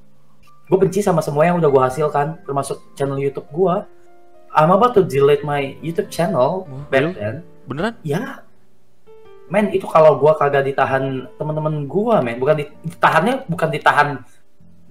Gue 0.63 0.79
benci 0.79 1.01
sama 1.01 1.19
semua 1.19 1.43
yang 1.43 1.59
udah 1.59 1.69
gue 1.69 1.83
hasilkan 1.83 2.27
termasuk 2.43 2.81
channel 2.93 3.19
YouTube 3.19 3.45
gua. 3.51 3.83
I'm 4.53 4.71
about 4.71 4.95
to 4.95 5.03
delete 5.03 5.43
my 5.43 5.75
YouTube 5.81 6.07
channel 6.07 6.65
Oh, 6.65 6.85
back 6.87 7.13
then. 7.13 7.43
beneran 7.65 7.99
Ya, 8.01 8.47
men 9.49 9.69
itu 9.69 9.85
kalau 9.85 10.17
gua 10.17 10.33
kagak 10.33 10.65
ditahan 10.65 11.29
teman-teman 11.35 11.85
gua, 11.85 12.21
men 12.21 12.37
bukan 12.37 12.57
di- 12.57 12.73
ditahannya 12.87 13.45
bukan 13.47 13.69
ditahan 13.69 14.09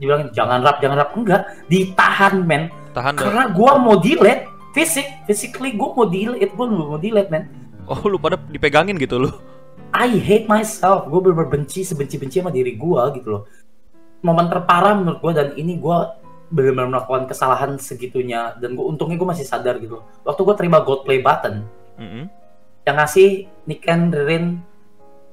dibilang 0.01 0.33
jangan 0.33 0.65
rap 0.65 0.81
jangan 0.81 0.97
rap 0.97 1.13
enggak 1.13 1.41
ditahan 1.69 2.41
men 2.41 2.73
tahan 2.97 3.13
dah. 3.13 3.23
karena 3.29 3.43
gua 3.53 3.77
mau 3.77 4.01
delete 4.01 4.49
fisik 4.73 5.05
physically 5.29 5.77
gua 5.77 5.93
mau 5.93 6.09
delete 6.09 6.51
gua 6.57 6.65
mau 6.65 6.97
delete 6.97 7.29
men 7.29 7.45
oh 7.85 8.01
lu 8.09 8.17
pada 8.17 8.41
dipegangin 8.49 8.97
gitu 8.97 9.21
lu 9.21 9.29
I 9.93 10.17
hate 10.17 10.49
myself 10.49 11.05
gua 11.05 11.21
bener 11.21 11.45
benci 11.45 11.85
sebenci-benci 11.85 12.41
sama 12.41 12.49
diri 12.49 12.73
gua 12.73 13.13
gitu 13.13 13.29
loh 13.29 13.43
momen 14.25 14.49
terparah 14.49 14.97
menurut 14.97 15.21
gua 15.21 15.31
dan 15.37 15.53
ini 15.53 15.77
gua 15.77 16.17
benar-benar 16.51 16.89
melakukan 16.91 17.29
kesalahan 17.29 17.77
segitunya 17.77 18.57
dan 18.57 18.73
gua 18.73 18.89
untungnya 18.89 19.21
gua 19.21 19.37
masih 19.37 19.45
sadar 19.45 19.77
gitu 19.77 20.01
loh. 20.01 20.05
waktu 20.25 20.41
gua 20.41 20.55
terima 20.57 20.81
gold 20.81 21.05
play 21.05 21.21
button 21.21 21.61
Mm-mm. 22.01 22.25
yang 22.89 22.97
ngasih 22.97 23.45
Niken, 23.69 24.09
Ririn, 24.09 24.57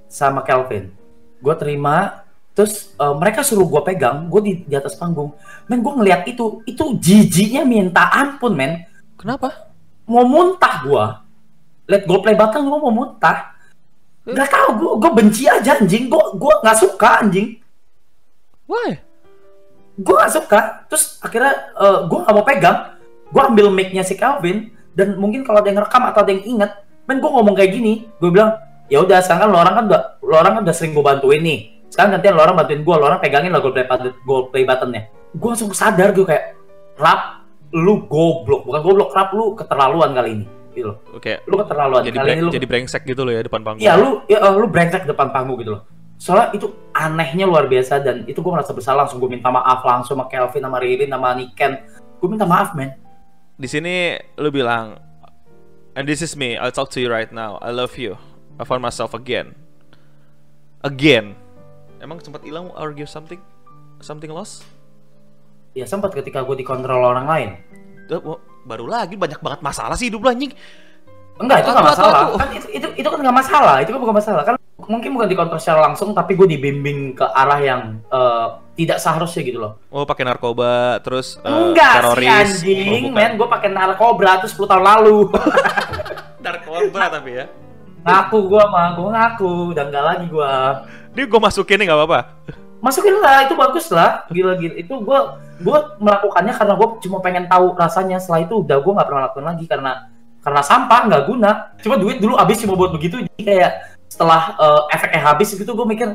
sama 0.08 0.44
Kelvin. 0.44 0.92
Gue 1.40 1.54
terima, 1.56 2.27
terus 2.58 2.90
eh, 2.98 3.14
mereka 3.14 3.46
suruh 3.46 3.70
gue 3.70 3.82
pegang, 3.86 4.26
gue 4.26 4.40
di, 4.42 4.52
di 4.66 4.74
atas 4.74 4.98
panggung. 4.98 5.30
Men, 5.70 5.78
gue 5.78 5.94
ngeliat 5.94 6.26
itu, 6.26 6.66
itu 6.66 6.98
jijinya 6.98 7.62
minta 7.62 8.10
ampun, 8.10 8.58
men. 8.58 8.82
kenapa 9.14 9.70
Mau 10.10 10.26
muntah 10.26 10.82
gue. 10.82 11.04
Lihat 11.86 12.02
gue 12.02 12.18
play 12.18 12.34
button, 12.34 12.66
gue 12.66 12.78
mau 12.82 12.90
muntah. 12.90 13.54
Gak 14.26 14.50
tau, 14.50 14.74
gue 14.74 14.92
gue 15.06 15.10
benci 15.14 15.46
aja 15.46 15.78
anjing. 15.78 16.10
Gue 16.10 16.24
gue 16.34 16.52
nggak 16.66 16.78
suka 16.82 17.22
anjing. 17.22 17.62
why 18.66 18.98
Gue 19.94 20.14
nggak 20.18 20.34
suka. 20.34 20.82
Terus 20.90 21.22
akhirnya 21.22 21.54
eh, 21.78 21.98
gue 22.10 22.18
nggak 22.18 22.34
mau 22.34 22.42
pegang. 22.42 22.98
Gue 23.30 23.42
ambil 23.44 23.70
mic-nya 23.70 24.02
si 24.02 24.18
Kelvin 24.18 24.74
dan 24.98 25.14
mungkin 25.14 25.46
kalau 25.46 25.62
ada 25.62 25.70
yang 25.70 25.78
rekam 25.78 26.02
atau 26.10 26.26
ada 26.26 26.34
yang 26.34 26.58
inget, 26.58 26.74
men 27.06 27.22
gue 27.22 27.30
ngomong 27.30 27.54
kayak 27.54 27.70
gini, 27.70 28.10
gue 28.18 28.30
bilang, 28.34 28.58
ya 28.90 28.98
udah 28.98 29.22
sekarang 29.22 29.46
kan 29.46 29.48
lo 29.54 29.58
orang 29.62 29.74
kan 29.78 29.84
udah 29.86 30.02
lo 30.26 30.34
orang 30.34 30.52
kan 30.58 30.62
udah 30.66 30.74
sering 30.74 30.90
gue 30.90 31.04
bantuin 31.06 31.38
nih. 31.38 31.77
Sekarang 31.88 32.14
gantian 32.14 32.33
lo 32.33 32.42
orang 32.42 32.57
bantuin 32.57 32.80
gue, 32.80 32.95
lo 32.95 33.04
orang 33.04 33.18
pegangin 33.18 33.49
lah 33.49 33.59
gold 33.59 33.73
play, 33.73 33.85
button- 33.85 34.18
gold 34.23 34.47
play 34.49 34.62
buttonnya. 34.62 35.02
Gue 35.30 35.49
langsung 35.49 35.73
sadar 35.73 36.12
gue 36.12 36.23
kayak, 36.23 36.45
rap, 36.95 37.45
lu 37.71 38.04
goblok, 38.04 38.62
bukan 38.62 38.80
goblok, 38.83 39.11
rap 39.11 39.30
lu 39.30 39.52
keterlaluan 39.54 40.12
kali 40.12 40.30
ini. 40.35 40.47
Gitu 40.68 40.85
loh. 40.87 41.00
oke 41.11 41.33
Lu 41.45 41.54
keterlaluan. 41.57 42.02
jadi 42.02 42.14
kali 42.14 42.26
breng- 42.28 42.38
ini 42.38 42.45
lu 42.45 42.50
jadi 42.50 42.66
brengsek 42.66 43.02
gitu 43.02 43.21
lo 43.23 43.30
ya 43.30 43.40
depan 43.40 43.61
panggung 43.61 43.83
Iya 43.83 43.97
lu 43.97 44.23
ya 44.25 44.38
eh, 44.38 44.52
lu 44.52 44.66
brengsek 44.66 45.02
depan 45.04 45.28
panggung 45.28 45.59
gitu 45.59 45.75
loh. 45.75 45.83
Soalnya 46.16 46.50
itu 46.52 46.66
anehnya 46.92 47.47
luar 47.47 47.66
biasa 47.66 47.99
dan 47.99 48.23
itu 48.25 48.38
gue 48.38 48.52
merasa 48.52 48.71
bersalah 48.71 49.02
langsung 49.02 49.18
gue 49.18 49.26
minta 49.28 49.49
maaf 49.49 49.83
langsung 49.83 50.14
sama 50.14 50.26
Kelvin 50.26 50.61
sama 50.61 50.78
Ririn 50.78 51.09
sama 51.09 51.35
Niken. 51.35 51.73
Gue 52.16 52.28
minta 52.28 52.45
maaf 52.45 52.72
men. 52.72 52.94
di 53.55 53.66
sini 53.66 54.14
lu 54.37 54.51
bilang 54.51 55.03
and 55.94 56.07
this 56.07 56.22
is 56.22 56.35
me 56.35 56.55
I'll 56.55 56.70
talk 56.70 56.94
to 56.94 57.03
you 57.03 57.09
right 57.09 57.27
now 57.29 57.59
I 57.59 57.74
love 57.74 57.98
you 57.98 58.14
I 58.55 58.62
found 58.62 58.79
myself 58.81 59.11
again 59.12 59.59
again 60.81 61.35
emang 61.98 62.18
sempat 62.18 62.42
hilang 62.42 62.70
argue 62.74 63.04
something 63.04 63.40
something 63.98 64.30
lost 64.30 64.62
Ya 65.72 65.84
sempat 65.84 66.11
ketika 66.11 66.42
gue 66.42 66.56
dikontrol 66.56 67.06
orang 67.06 67.26
lain. 67.28 67.48
Duh, 68.08 68.40
baru 68.64 68.88
lagi 68.88 69.14
banyak 69.14 69.38
banget 69.38 69.61
masalah 69.61 69.94
sih 69.94 70.08
hidup 70.08 70.20
lu 70.20 70.28
anjing 70.28 70.50
Enggak 71.38 71.62
itu 71.62 71.70
nggak 71.70 71.84
Aku- 71.84 71.92
masalah. 71.94 72.18
aku- 72.24 72.34
Kan 72.37 72.48
itu, 72.50 72.66
itu 72.72 72.87
itu 72.98 73.08
kan 73.08 73.18
nggak 73.20 73.37
masalah. 73.37 73.74
Itu 73.78 73.90
kan 73.94 74.00
bukan 74.02 74.16
masalah. 74.16 74.42
Kan 74.42 74.54
mungkin 74.80 75.11
bukan 75.12 75.28
dikontrol 75.28 75.61
secara 75.61 75.87
langsung 75.87 76.11
tapi 76.11 76.34
gue 76.34 76.48
dibimbing 76.48 77.14
ke 77.14 77.22
arah 77.22 77.61
yang 77.61 77.80
eh, 78.02 78.46
tidak 78.74 78.98
seharusnya 78.98 79.42
gitu 79.44 79.58
loh. 79.61 79.78
oh 79.88 80.02
pakai 80.02 80.24
narkoba 80.24 80.98
terus 80.98 81.38
eh, 81.38 81.46
Enggak 81.46 81.94
teroris 82.00 82.26
sih 82.58 82.74
anjing, 82.74 83.02
Oh, 83.06 83.14
men. 83.14 83.30
Gue 83.37 83.46
pakai 83.46 83.70
narkoba 83.70 84.40
tuh 84.40 84.50
10 84.50 84.66
tahun 84.66 84.82
lalu. 84.82 85.18
narkoba 86.44 87.02
tapi 87.12 87.30
ya 87.34 87.46
ngaku 87.98 88.38
gue 88.48 88.62
mah, 88.64 88.88
gue 88.96 89.08
ngaku 89.11 89.54
dan 89.76 89.92
enggak 89.92 90.04
lagi 90.06 90.26
gue. 90.26 90.54
Ini 91.18 91.26
gue 91.26 91.40
masukin 91.42 91.83
nih 91.83 91.87
nggak 91.90 91.98
apa-apa. 91.98 92.20
Masukin 92.78 93.18
lah 93.18 93.42
itu 93.42 93.59
bagus 93.59 93.90
lah. 93.90 94.22
Gila 94.31 94.54
gila. 94.54 94.74
Itu 94.78 95.02
gue 95.02 95.18
gue 95.66 95.78
melakukannya 95.98 96.54
karena 96.54 96.74
gue 96.78 96.88
cuma 97.02 97.18
pengen 97.18 97.50
tahu 97.50 97.74
rasanya. 97.74 98.22
Setelah 98.22 98.46
itu 98.46 98.54
udah 98.62 98.78
gue 98.78 98.92
nggak 98.94 99.09
pernah 99.11 99.22
lakukan 99.26 99.46
lagi 99.50 99.64
karena 99.66 99.92
karena 100.38 100.62
sampah 100.62 101.00
nggak 101.11 101.22
guna. 101.26 101.50
Cuma 101.83 101.98
duit 101.98 102.22
dulu 102.22 102.38
habis 102.38 102.62
cuma 102.62 102.78
buat 102.78 102.94
begitu. 102.94 103.26
Jadi 103.26 103.42
kayak 103.42 103.98
setelah 104.07 104.54
eh, 104.54 104.94
efeknya 104.94 105.20
habis 105.26 105.50
gitu 105.50 105.66
gue 105.74 105.87
mikir 105.90 106.09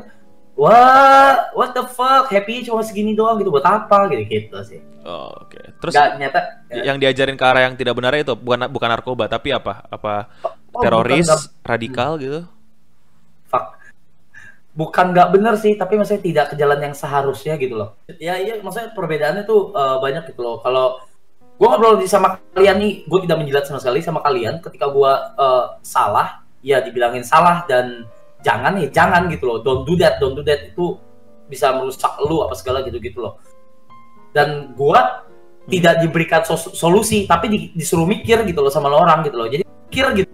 wah 0.56 1.52
what 1.52 1.76
the 1.76 1.84
fuck? 1.84 2.32
Happy 2.32 2.64
cuma 2.64 2.80
segini 2.80 3.12
doang 3.12 3.36
gitu. 3.36 3.52
Buat 3.52 3.68
apa? 3.68 4.08
Gitu 4.08 4.24
gitu 4.24 4.56
sih. 4.64 4.80
Oh, 5.04 5.36
oke. 5.36 5.60
Terus 5.84 5.92
nggak 5.92 6.10
nyata 6.16 6.40
ya, 6.72 6.82
yang 6.88 6.96
diajarin 6.96 7.36
ke 7.36 7.44
arah 7.44 7.68
yang 7.68 7.76
tidak 7.76 7.92
benar 7.92 8.16
itu 8.16 8.32
bukan 8.32 8.72
bukan 8.72 8.88
narkoba 8.88 9.28
tapi 9.28 9.52
apa? 9.52 9.84
Apa 9.92 10.32
oh, 10.48 10.80
teroris 10.80 11.28
bukan 11.28 11.60
radikal 11.60 12.16
gitu 12.16 12.48
bukan 14.74 15.14
nggak 15.14 15.30
bener 15.30 15.54
sih 15.54 15.78
tapi 15.78 15.94
maksudnya 15.94 16.22
tidak 16.26 16.46
ke 16.50 16.54
jalan 16.58 16.82
yang 16.82 16.94
seharusnya 16.94 17.54
gitu 17.62 17.78
loh. 17.78 17.94
Ya 18.18 18.34
iya 18.42 18.58
maksudnya 18.58 18.90
perbedaannya 18.90 19.46
tuh 19.46 19.70
eh, 19.70 19.96
banyak 20.02 20.34
gitu 20.34 20.42
loh. 20.42 20.58
Kalau 20.58 20.98
gue 21.54 21.66
ngobrol 21.70 22.02
di 22.02 22.10
sama 22.10 22.42
kalian 22.50 22.82
nih 22.82 22.92
gue 23.06 23.20
tidak 23.22 23.38
menjilat 23.38 23.64
sama 23.70 23.78
sekali 23.78 24.02
sama 24.02 24.18
kalian. 24.20 24.58
Ketika 24.58 24.90
gue 24.90 25.12
eh, 25.38 25.64
salah 25.86 26.42
ya 26.58 26.82
dibilangin 26.82 27.22
salah 27.22 27.62
dan 27.70 28.02
jangan 28.42 28.74
ya 28.82 28.90
jangan 28.90 29.30
gitu 29.30 29.46
loh. 29.46 29.58
Don't 29.62 29.86
do 29.86 29.94
that 30.02 30.18
don't 30.18 30.34
do 30.34 30.42
that. 30.42 30.74
Itu 30.74 30.98
bisa 31.46 31.70
merusak 31.70 32.18
lu 32.26 32.42
apa 32.42 32.58
segala 32.58 32.82
gitu 32.82 32.98
gitu 32.98 33.22
loh. 33.22 33.38
Dan 34.34 34.74
gue 34.74 35.00
tidak 35.70 36.02
diberikan 36.02 36.42
sos- 36.42 36.74
solusi 36.74 37.30
tapi 37.30 37.46
di- 37.46 37.70
disuruh 37.78 38.04
mikir 38.04 38.42
gitu 38.42 38.58
loh 38.58 38.74
sama 38.74 38.90
lo 38.90 38.98
orang 38.98 39.22
gitu 39.22 39.38
loh. 39.38 39.46
Jadi 39.46 39.62
mikir 39.62 40.06
gitu. 40.18 40.32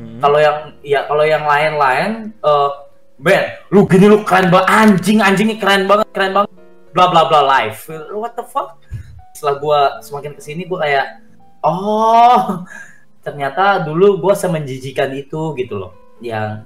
Hmm. 0.00 0.16
kalau 0.16 0.40
yang 0.40 0.56
ya 0.80 1.04
kalau 1.04 1.28
yang 1.28 1.44
lain-lain 1.44 2.32
eh 2.32 2.70
Ben, 3.20 3.52
lu 3.68 3.84
gini 3.84 4.08
lu 4.08 4.24
keren 4.24 4.48
banget 4.48 4.66
anjing 4.72 5.20
anjingnya 5.20 5.60
keren 5.60 5.84
banget 5.84 6.08
keren 6.16 6.32
banget. 6.32 6.50
Bla 6.96 7.12
bla 7.12 7.28
bla 7.28 7.44
live. 7.44 7.76
What 8.16 8.32
the 8.32 8.48
fuck? 8.48 8.80
Setelah 9.36 9.56
gua 9.60 9.80
semakin 10.00 10.32
ke 10.32 10.40
sini 10.40 10.64
gua 10.64 10.88
kayak 10.88 11.20
oh 11.60 12.64
ternyata 13.20 13.84
dulu 13.84 14.24
gua 14.24 14.32
semenjijikan 14.32 15.12
itu 15.12 15.52
gitu 15.60 15.76
loh. 15.76 15.92
Yang 16.24 16.64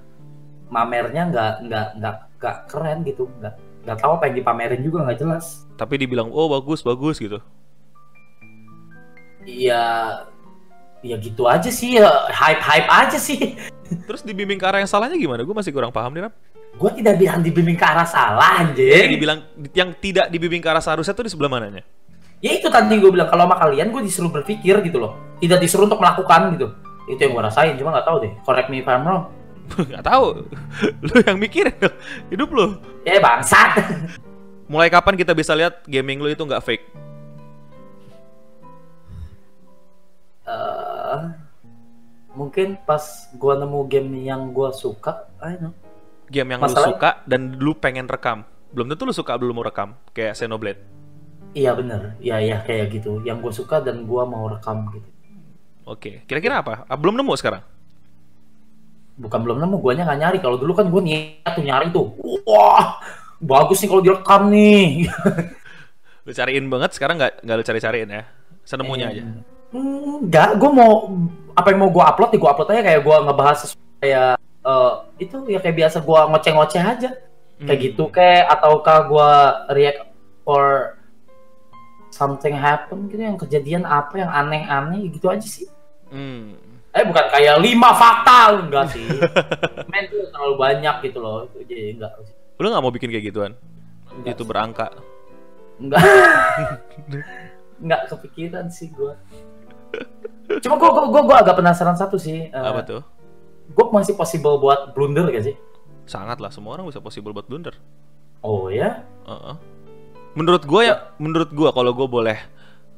mamernya 0.71 1.27
nggak 1.27 1.53
nggak 1.67 1.87
nggak 1.99 2.17
nggak 2.39 2.57
keren 2.71 2.99
gitu. 3.03 3.27
Nggak 3.43 3.55
nggak 3.83 3.97
tahu 3.99 4.13
apa 4.15 4.25
yang 4.31 4.37
dipamerin 4.39 4.83
juga 4.87 4.99
nggak 5.11 5.19
jelas. 5.27 5.67
Tapi 5.75 6.07
dibilang 6.07 6.31
oh 6.31 6.47
bagus 6.47 6.87
bagus 6.87 7.19
gitu. 7.19 7.43
Ya 9.43 10.23
ya 11.03 11.19
gitu 11.19 11.51
aja 11.51 11.69
sih 11.69 11.99
ya 11.99 12.31
hype 12.31 12.63
hype 12.63 12.89
aja 12.89 13.19
sih 13.21 13.59
terus 14.09 14.23
dibimbing 14.25 14.57
ke 14.57 14.65
arah 14.65 14.81
yang 14.81 14.91
salahnya 14.91 15.17
gimana? 15.17 15.45
Gue 15.45 15.57
masih 15.57 15.71
kurang 15.71 15.93
paham 15.93 16.13
nih 16.15 16.29
Rap. 16.29 16.35
gua 16.75 16.91
tidak 16.91 17.15
bilang 17.23 17.39
dibimbing 17.39 17.79
ke 17.79 17.87
arah 17.87 18.03
salah 18.03 18.59
yang 18.59 18.75
anjing 18.75 19.11
dibilang 19.15 19.39
yang 19.71 19.91
tidak 19.95 20.27
dibimbing 20.27 20.59
ke 20.59 20.67
arah 20.67 20.83
seharusnya 20.83 21.15
tuh 21.15 21.23
di 21.23 21.31
sebelah 21.31 21.47
mananya? 21.47 21.87
Ya 22.45 22.53
itu 22.61 22.69
tadi 22.69 23.01
gue 23.01 23.09
bilang 23.09 23.31
kalau 23.31 23.47
sama 23.49 23.57
kalian 23.57 23.89
gue 23.95 24.03
disuruh 24.05 24.29
berpikir 24.29 24.83
gitu 24.85 24.99
loh. 25.01 25.17
Tidak 25.39 25.57
disuruh 25.63 25.87
untuk 25.87 26.03
melakukan 26.03 26.53
gitu. 26.59 26.67
Itu 27.09 27.21
yang 27.25 27.33
gue 27.37 27.43
rasain 27.47 27.73
cuma 27.81 27.95
nggak 27.95 28.05
tahu 28.05 28.17
deh. 28.21 28.33
Correct 28.45 28.69
me 28.69 28.85
if 28.85 28.89
I'm 28.91 29.07
wrong. 29.07 29.31
Nggak 29.89 30.05
tahu. 30.05 30.45
Lu 31.09 31.15
yang 31.25 31.41
dong. 31.41 31.97
Hidup 32.29 32.49
lu. 32.53 32.77
Ya 33.09 33.17
bangsat. 33.17 33.81
Mulai 34.73 34.93
kapan 34.93 35.17
kita 35.17 35.33
bisa 35.33 35.57
lihat 35.57 35.85
gaming 35.89 36.21
lu 36.21 36.29
itu 36.29 36.41
nggak 36.41 36.65
fake? 36.65 36.85
Eh, 40.45 41.17
mungkin 42.35 42.77
pas 42.81 43.03
gue 43.31 43.55
nemu 43.55 43.81
game 43.87 44.11
yang 44.23 44.51
gue 44.51 44.69
suka 44.73 45.31
I 45.39 45.55
know. 45.57 45.73
game 46.27 46.51
yang 46.51 46.61
Masalah- 46.61 46.85
lu 46.85 46.93
suka 46.93 47.11
dan 47.25 47.57
lu 47.57 47.73
pengen 47.75 48.07
rekam 48.07 48.43
belum 48.71 48.91
tentu 48.91 49.03
lu 49.05 49.15
suka 49.15 49.35
belum 49.35 49.55
mau 49.55 49.63
rekam 49.63 49.95
kayak 50.11 50.35
Xenoblade 50.35 50.83
iya 51.53 51.71
bener 51.73 52.19
iya 52.19 52.39
iya 52.39 52.59
kayak 52.61 52.91
gitu 52.93 53.23
yang 53.23 53.39
gue 53.39 53.51
suka 53.51 53.79
dan 53.79 54.03
gue 54.03 54.23
mau 54.25 54.47
rekam 54.47 54.91
gitu 54.91 55.09
Oke, 55.85 56.25
kira-kira 56.25 56.65
apa? 56.65 56.89
Ah, 56.89 56.97
belum 56.97 57.13
nemu 57.13 57.37
sekarang? 57.37 57.61
Bukan 59.15 59.37
belum 59.37 59.61
nemu, 59.61 59.77
guanya 59.79 60.09
nggak 60.09 60.17
nyari. 60.17 60.39
Kalau 60.41 60.57
dulu 60.57 60.73
kan 60.73 60.89
gue 60.89 61.03
niat 61.05 61.45
tuh 61.45 61.61
nyari 61.61 61.93
tuh. 61.93 62.09
Wah, 62.49 63.05
bagus 63.37 63.85
nih 63.85 63.93
kalau 63.93 64.01
direkam 64.01 64.49
nih. 64.49 65.05
Lu 66.25 66.33
cariin 66.33 66.73
banget, 66.73 66.97
sekarang 66.97 67.21
nggak 67.21 67.45
nggak 67.45 67.57
lu 67.61 67.65
cari-cariin 67.69 68.09
ya? 68.09 68.25
Senemunya 68.65 69.13
aja. 69.13 69.23
Enggak, 69.77 70.57
gue 70.57 70.71
mau 70.73 71.13
apa 71.55 71.67
yang 71.69 71.79
mau 71.79 71.89
gue 71.89 72.03
upload 72.03 72.31
ya 72.31 72.39
gue 72.39 72.51
upload 72.51 72.69
aja 72.69 72.83
kayak 72.85 73.01
gue 73.01 73.17
ngebahas 73.21 73.59
sesuatu 73.61 73.85
kayak 73.99 74.35
eh, 74.41 74.93
itu 75.19 75.37
ya 75.47 75.59
kayak 75.59 75.77
biasa 75.79 75.97
gue 76.01 76.21
ngoceh-ngoceh 76.29 76.83
aja 76.83 77.11
kayak 77.57 77.71
Hmm. 77.73 77.87
gitu 77.87 78.05
kayak 78.09 78.51
ataukah 78.51 78.99
gue 79.05 79.31
react 79.73 80.03
or 80.45 80.99
something 82.11 82.53
happen 82.53 83.07
gitu 83.07 83.23
yang 83.23 83.35
kejadian 83.37 83.83
apa 83.83 84.15
yang 84.17 84.29
aneh-aneh 84.29 85.07
gitu 85.09 85.27
aja 85.29 85.43
sih 85.43 85.71
Hmm. 86.11 86.55
eh 86.91 87.03
bukan 87.03 87.27
kayak 87.29 87.59
lima 87.59 87.91
fakta 87.93 88.55
enggak 88.57 88.87
sih 88.89 89.03
men 89.91 90.05
itu 90.05 90.27
terlalu 90.29 90.55
banyak 90.57 90.95
gitu 91.03 91.19
loh 91.19 91.47
itu 91.49 91.63
jadi 91.65 91.95
enggak 91.95 92.13
Lu 92.55 92.71
nggak 92.71 92.81
mau 92.81 92.91
bikin 92.91 93.11
kayak 93.11 93.27
gituan? 93.27 93.53
Enggak 94.13 94.31
Itu 94.33 94.43
sih. 94.43 94.49
berangka. 94.49 94.87
enggak 95.75 95.99
enggak 97.83 98.01
kepikiran 98.07 98.67
sih 98.69 98.91
gue 98.91 99.11
cuma 100.61 100.75
gue 100.77 100.89
gue 100.91 101.23
gue 101.25 101.37
agak 101.37 101.55
penasaran 101.55 101.95
satu 101.95 102.17
sih 102.17 102.47
eh, 102.47 102.55
Apa 102.55 102.83
tuh? 102.83 103.01
gue 103.67 103.85
masih 103.91 104.13
possible 104.13 104.57
buat 104.57 104.93
blunder 104.93 105.29
gak 105.29 105.45
sih 105.45 105.57
Sangat 106.05 106.37
lah, 106.37 106.53
semua 106.53 106.77
orang 106.77 106.85
bisa 106.85 107.01
possible 107.01 107.33
buat 107.33 107.45
blunder. 107.45 107.73
oh 108.41 108.69
ya 108.69 109.01
Heeh. 109.25 109.57
Menurut 110.35 110.67
gua 110.67 110.81
ya, 110.83 110.97
menurut 111.17 111.49
gua 111.49 111.71
kalau 111.71 111.95
gua 111.95 112.05
boleh 112.05 112.37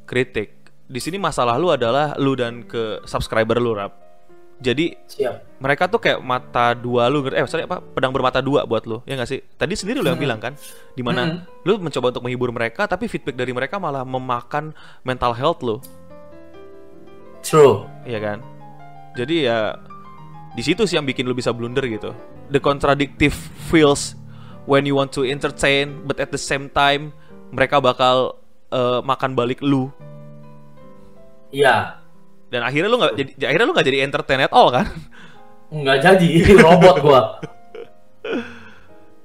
kritik, 0.03 0.57
di 0.83 0.99
sini 0.99 1.15
masalah 1.15 1.55
lu 1.55 1.69
adalah 1.69 2.17
lu 2.17 2.33
dan 2.33 2.65
ke 2.65 3.05
subscriber 3.05 3.61
lu 3.61 3.77
rap. 3.77 3.93
Jadi 4.57 4.97
siap 5.05 5.61
mereka 5.61 5.85
tuh 5.85 6.01
kayak 6.01 6.19
mata 6.19 6.73
dua 6.73 7.07
lu, 7.07 7.29
eh 7.29 7.45
sorry 7.45 7.63
apa, 7.63 7.79
pedang 7.79 8.09
bermata 8.09 8.41
dua 8.41 8.65
buat 8.65 8.89
lu, 8.89 9.05
ya 9.05 9.15
nggak 9.15 9.29
sih? 9.29 9.45
Tadi 9.53 9.77
sendiri 9.77 10.01
lu 10.01 10.09
yang 10.09 10.17
Hmm. 10.17 10.25
bilang 10.25 10.41
kan, 10.41 10.57
di 10.91 11.05
mana 11.05 11.45
lu 11.63 11.77
mencoba 11.77 12.09
untuk 12.11 12.25
menghibur 12.25 12.51
mereka, 12.51 12.89
tapi 12.89 13.05
feedback 13.05 13.37
dari 13.37 13.53
mereka 13.53 13.77
malah 13.77 14.01
memakan 14.01 14.73
mental 15.03 15.31
health 15.31 15.61
lu, 15.61 15.77
true 17.43 17.85
ya 18.05 18.21
kan? 18.21 18.39
Jadi 19.17 19.49
ya 19.49 19.75
di 20.53 20.63
situ 20.65 20.85
sih 20.85 20.97
yang 20.97 21.05
bikin 21.09 21.25
lu 21.29 21.33
bisa 21.37 21.53
blunder 21.53 21.85
gitu. 21.89 22.13
The 22.53 22.61
contradictive 22.63 23.35
feels 23.69 24.15
when 24.65 24.87
you 24.87 24.95
want 24.95 25.11
to 25.17 25.27
entertain, 25.27 26.05
but 26.07 26.21
at 26.21 26.31
the 26.31 26.41
same 26.41 26.71
time 26.71 27.11
mereka 27.51 27.81
bakal 27.81 28.39
eh, 28.71 29.01
makan 29.03 29.35
balik 29.35 29.61
lu. 29.61 29.91
iya 31.51 32.03
Dan 32.51 32.63
akhirnya 32.63 32.91
lu 32.91 32.99
nggak 32.99 33.15
jadi, 33.19 33.31
akhirnya 33.47 33.67
lu 33.67 33.75
nggak 33.75 33.89
jadi 33.89 33.99
entertain 34.07 34.41
at 34.43 34.53
all 34.55 34.71
kan? 34.71 34.87
nggak 35.67 35.99
jadi 35.99 36.29
robot 36.67 36.97
gua 37.03 37.21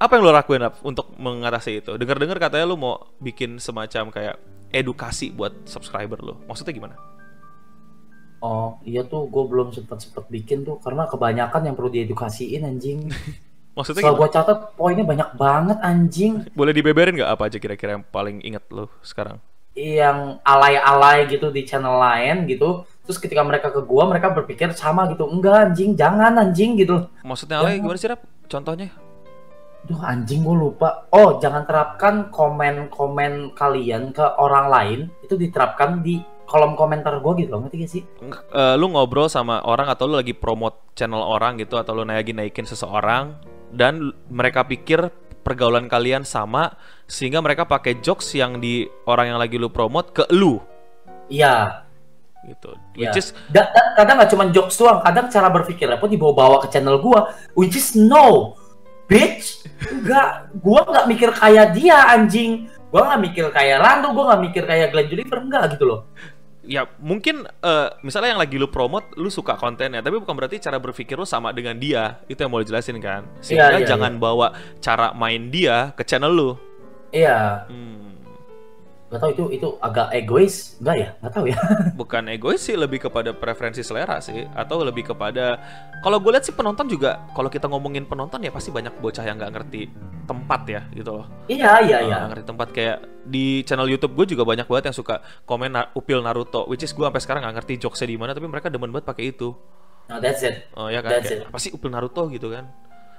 Apa 0.02 0.18
yang 0.18 0.26
lu 0.26 0.34
lakuin 0.34 0.66
Rap, 0.66 0.82
untuk 0.82 1.14
mengatasi 1.14 1.86
itu? 1.86 1.94
Dengar-dengar 1.94 2.42
katanya 2.42 2.66
lu 2.66 2.74
mau 2.74 3.14
bikin 3.22 3.62
semacam 3.62 4.10
kayak 4.10 4.36
edukasi 4.74 5.30
buat 5.30 5.54
subscriber 5.70 6.18
lu. 6.18 6.34
Maksudnya 6.50 6.74
gimana? 6.74 6.96
Oh 8.42 8.82
iya 8.84 9.06
tuh 9.06 9.26
gue 9.26 9.44
belum 9.46 9.72
sempet 9.72 10.02
sempet 10.02 10.26
bikin 10.28 10.66
tuh 10.66 10.82
karena 10.82 11.06
kebanyakan 11.06 11.62
yang 11.72 11.76
perlu 11.78 11.90
diedukasiin 11.90 12.66
anjing 12.66 13.08
Maksudnya 13.72 14.04
setelah 14.04 14.20
gimana? 14.20 14.28
gue 14.28 14.36
catat 14.36 14.60
poinnya 14.76 15.06
banyak 15.08 15.30
banget 15.40 15.78
anjing 15.80 16.34
Boleh 16.52 16.76
dibeberin 16.76 17.16
nggak 17.16 17.32
apa 17.32 17.48
aja 17.48 17.56
kira-kira 17.56 17.96
yang 17.96 18.04
paling 18.04 18.44
inget 18.44 18.68
lu 18.68 18.92
sekarang? 19.00 19.40
yang 19.72 20.36
alay-alay 20.44 21.32
gitu 21.32 21.48
di 21.48 21.64
channel 21.64 21.96
lain 21.96 22.44
gitu 22.44 22.84
terus 23.08 23.16
ketika 23.16 23.40
mereka 23.40 23.72
ke 23.72 23.80
gua 23.88 24.04
mereka 24.04 24.28
berpikir 24.36 24.76
sama 24.76 25.08
gitu 25.08 25.24
enggak 25.32 25.72
anjing 25.72 25.96
jangan 25.96 26.36
anjing 26.36 26.76
gitu 26.76 27.08
Maksudnya 27.24 27.64
Ale 27.64 27.80
Jangan. 27.80 27.84
gimana 27.88 28.00
sih 28.04 28.10
Rap? 28.12 28.22
Contohnya? 28.52 28.92
Duh 29.82 30.04
anjing 30.04 30.44
gue 30.44 30.54
lupa. 30.54 31.08
Oh 31.10 31.40
jangan 31.40 31.64
terapkan 31.64 32.28
komen-komen 32.30 33.56
kalian 33.56 34.12
ke 34.12 34.22
orang 34.38 34.68
lain 34.68 35.00
itu 35.24 35.40
diterapkan 35.40 36.04
di 36.04 36.20
kolom 36.52 36.76
komentar 36.76 37.16
gue 37.18 37.32
gitu 37.40 37.50
loh 37.50 37.64
ngerti 37.64 37.76
gak 37.80 37.90
sih? 37.90 38.04
Eh, 38.52 38.76
lu 38.76 38.92
ngobrol 38.92 39.26
sama 39.26 39.64
orang 39.64 39.88
atau 39.88 40.04
lu 40.06 40.20
lagi 40.20 40.36
promote 40.36 40.92
channel 40.94 41.24
orang 41.24 41.56
gitu 41.56 41.80
atau 41.80 41.96
lu 41.96 42.04
naikin 42.04 42.36
naikin 42.36 42.68
seseorang 42.68 43.40
dan 43.72 44.12
mereka 44.28 44.68
pikir 44.68 45.08
pergaulan 45.42 45.88
kalian 45.88 46.22
sama 46.22 46.76
sehingga 47.08 47.40
mereka 47.40 47.64
pakai 47.64 47.98
jokes 47.98 48.36
yang 48.36 48.60
di 48.60 48.84
orang 49.08 49.32
yang 49.32 49.40
lagi 49.40 49.56
lu 49.56 49.72
promote 49.72 50.12
ke 50.12 50.24
lu 50.30 50.60
Iya. 51.28 51.88
gitu 52.42 52.74
iya. 52.94 53.10
which 53.10 53.22
is 53.22 53.32
Da- 53.48 53.70
da- 53.70 53.94
kadang 53.96 54.18
nggak 54.18 54.30
cuma 54.30 54.44
jokes 54.50 54.76
doang, 54.76 55.00
kadang 55.00 55.30
cara 55.30 55.48
berpikirnya 55.48 55.96
pun 55.96 56.10
dibawa-bawa 56.10 56.60
ke 56.60 56.68
channel 56.70 56.98
gua, 56.98 57.30
which 57.54 57.78
is 57.78 57.94
no, 57.94 58.58
bitch, 59.06 59.62
enggak, 59.88 60.50
gua 60.58 60.82
nggak 60.84 61.06
mikir 61.06 61.30
kayak 61.32 61.78
dia 61.78 62.02
anjing, 62.10 62.66
gua 62.90 63.14
nggak 63.14 63.22
mikir 63.22 63.46
kayak 63.54 63.78
Rando, 63.78 64.10
gua 64.12 64.34
nggak 64.34 64.42
mikir 64.42 64.64
kayak 64.66 64.90
Glenn 64.90 65.08
Juliver 65.08 65.38
enggak 65.38 65.78
gitu 65.78 65.86
loh. 65.86 66.00
Ya 66.62 66.86
mungkin 67.02 67.46
eh, 67.46 67.90
misalnya 68.06 68.38
yang 68.38 68.42
lagi 68.42 68.56
lu 68.62 68.70
promote 68.70 69.18
lu 69.18 69.34
suka 69.34 69.58
kontennya 69.58 70.06
tapi 70.06 70.22
bukan 70.22 70.38
berarti 70.38 70.62
cara 70.62 70.78
berpikir 70.78 71.18
lu 71.18 71.26
sama 71.26 71.52
dengan 71.54 71.78
dia. 71.78 72.22
Itu 72.30 72.46
yang 72.46 72.52
mau 72.54 72.62
dijelasin 72.62 72.98
kan? 73.02 73.26
Sehingga 73.42 73.82
iya, 73.82 73.88
jangan 73.88 74.22
bawa 74.22 74.54
cara 74.82 75.14
main 75.18 75.50
dia 75.50 75.94
ke 75.98 76.06
channel 76.06 76.34
lu. 76.34 76.52
Iya, 77.12 77.68
Hmm, 77.68 78.11
nggak 79.12 79.20
tahu 79.20 79.32
itu 79.36 79.44
itu 79.60 79.68
agak 79.84 80.08
egois, 80.16 80.80
enggak 80.80 80.96
ya? 80.96 81.10
Nggak 81.20 81.34
tahu 81.36 81.46
ya. 81.52 81.58
bukan 82.00 82.24
egois 82.32 82.64
sih 82.64 82.80
lebih 82.80 83.04
kepada 83.04 83.36
preferensi 83.36 83.84
selera 83.84 84.24
sih 84.24 84.48
atau 84.56 84.88
lebih 84.88 85.12
kepada 85.12 85.60
kalau 86.00 86.24
gue 86.24 86.32
lihat 86.32 86.48
sih 86.48 86.56
penonton 86.56 86.88
juga 86.88 87.20
kalau 87.36 87.52
kita 87.52 87.68
ngomongin 87.68 88.08
penonton 88.08 88.40
ya 88.40 88.56
pasti 88.56 88.72
banyak 88.72 88.96
bocah 89.04 89.28
yang 89.28 89.36
nggak 89.36 89.52
ngerti 89.52 89.92
tempat 90.24 90.62
ya 90.64 90.82
gitu 90.96 91.12
loh 91.20 91.28
iya 91.52 91.84
iya 91.84 91.98
iya. 92.08 92.18
ngerti 92.32 92.46
tempat 92.48 92.68
kayak 92.72 92.98
di 93.28 93.68
channel 93.68 93.92
YouTube 93.92 94.16
gue 94.16 94.32
juga 94.32 94.48
banyak 94.48 94.64
banget 94.64 94.96
yang 94.96 94.98
suka 94.98 95.20
komen 95.44 95.76
na- 95.76 95.92
upil 95.92 96.24
Naruto 96.24 96.64
which 96.72 96.88
is 96.88 96.96
gue 96.96 97.04
sampai 97.04 97.20
sekarang 97.20 97.44
nggak 97.44 97.56
ngerti 97.60 97.84
jokesnya 97.84 98.08
di 98.08 98.16
mana 98.16 98.32
tapi 98.32 98.48
mereka 98.48 98.72
demen 98.72 98.96
banget 98.96 99.12
pakai 99.12 99.36
itu 99.36 99.52
No, 100.10 100.20
that's 100.20 100.44
it, 100.44 100.68
oh 100.76 100.92
ya 100.92 101.00
kan 101.00 101.20
That's 101.20 101.32
kayak, 101.32 101.48
apa 101.52 101.58
sih 101.60 101.72
upil 101.72 101.92
Naruto 101.92 102.28
gitu 102.32 102.52
kan 102.52 102.68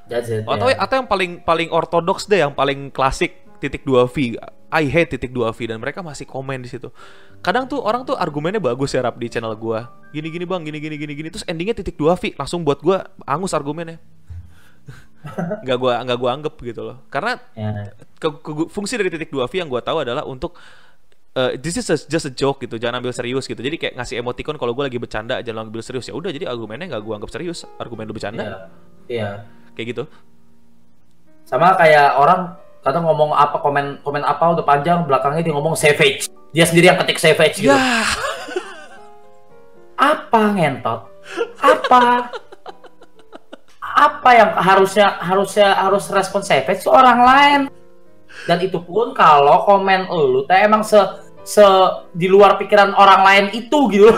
that's 0.09 0.29
it. 0.29 0.45
atau 0.45 0.69
yeah. 0.73 0.81
atau 0.81 0.95
yang 1.01 1.09
paling 1.09 1.41
paling 1.45 1.69
ortodoks 1.69 2.29
deh 2.29 2.41
yang 2.41 2.53
paling 2.53 2.89
klasik 2.93 3.45
titik 3.63 3.87
2 3.87 4.09
V 4.13 4.17
I 4.73 4.89
hate 4.89 5.13
titik 5.13 5.31
2 5.31 5.53
V 5.53 5.69
dan 5.69 5.77
mereka 5.77 6.01
masih 6.01 6.25
komen 6.25 6.59
di 6.59 6.69
situ. 6.69 6.89
Kadang 7.39 7.69
tuh 7.69 7.79
orang 7.79 8.03
tuh 8.03 8.17
argumennya 8.17 8.57
bagus 8.57 8.91
ya 8.91 9.05
rap 9.05 9.21
di 9.21 9.29
channel 9.29 9.53
gua. 9.53 9.93
Gini 10.11 10.27
gini 10.27 10.43
bang 10.43 10.65
gini 10.65 10.81
gini 10.81 10.97
gini 10.97 11.13
gini 11.13 11.29
terus 11.29 11.45
endingnya 11.45 11.77
titik 11.77 11.95
2 11.95 12.09
V 12.17 12.23
langsung 12.35 12.65
buat 12.65 12.81
gua 12.81 13.05
angus 13.23 13.53
argumennya. 13.53 14.01
Nggak 15.63 15.77
gua 15.77 15.93
nggak 16.03 16.19
gua 16.19 16.31
anggap 16.33 16.55
gitu 16.59 16.81
loh. 16.83 16.97
Karena 17.07 17.37
Ya. 17.53 17.93
ke- 18.17 18.33
ke- 18.35 18.69
fungsi 18.69 18.97
dari 18.97 19.07
titik 19.07 19.29
2 19.29 19.45
V 19.45 19.53
yang 19.55 19.69
gua 19.69 19.79
tahu 19.79 20.03
adalah 20.03 20.25
untuk 20.25 20.57
eh, 21.33 21.57
this 21.57 21.77
is 21.77 21.87
a- 21.89 22.09
just 22.09 22.27
a 22.27 22.33
joke 22.33 22.61
gitu 22.61 22.77
jangan 22.77 22.99
ambil 22.99 23.13
serius 23.13 23.45
gitu. 23.45 23.57
Jadi 23.57 23.77
kayak 23.77 23.95
ngasih 23.97 24.19
emoticon 24.19 24.57
kalau 24.57 24.73
gua 24.73 24.89
lagi 24.89 24.97
bercanda 24.97 25.39
jangan 25.41 25.69
ambil 25.69 25.81
serius. 25.81 26.09
Ya 26.09 26.17
udah 26.17 26.29
jadi 26.29 26.49
argumennya 26.49 26.97
nggak 26.97 27.03
gua 27.05 27.21
anggap 27.21 27.31
serius 27.31 27.69
argumen 27.77 28.05
lu 28.05 28.17
bercanda. 28.17 28.43
Iya. 28.43 28.57
Iya. 29.07 29.29
kayak 29.73 29.87
gitu. 29.93 30.05
Sama 31.45 31.77
kayak 31.77 32.17
orang 32.17 32.57
kadang 32.83 33.07
ngomong 33.07 33.31
apa 33.33 33.63
komen 33.63 34.03
komen 34.03 34.23
apa 34.23 34.59
udah 34.59 34.65
panjang 34.67 35.07
belakangnya 35.07 35.43
dia 35.43 35.55
ngomong 35.55 35.75
savage. 35.75 36.27
Dia 36.53 36.67
sendiri 36.67 36.91
yang 36.91 36.99
ketik 37.01 37.17
savage 37.17 37.63
gitu. 37.63 37.71
ya 37.71 37.79
Apa 39.97 40.41
ngentot? 40.53 41.01
Apa? 41.63 42.29
apa 43.93 44.31
yang 44.33 44.51
harusnya 44.57 45.21
harusnya 45.21 45.77
harus 45.77 46.09
respon 46.09 46.41
savage 46.41 46.81
itu 46.81 46.89
orang 46.89 47.21
lain. 47.23 47.61
Dan 48.49 48.65
itu 48.65 48.81
pun 48.81 49.13
kalau 49.13 49.69
komen 49.69 50.09
lu 50.09 50.49
teh 50.49 50.65
emang 50.65 50.81
se 50.81 50.97
se 51.45 51.63
di 52.17 52.25
luar 52.27 52.57
pikiran 52.57 52.97
orang 52.97 53.21
lain 53.23 53.45
itu 53.53 53.79
gitu. 53.93 54.09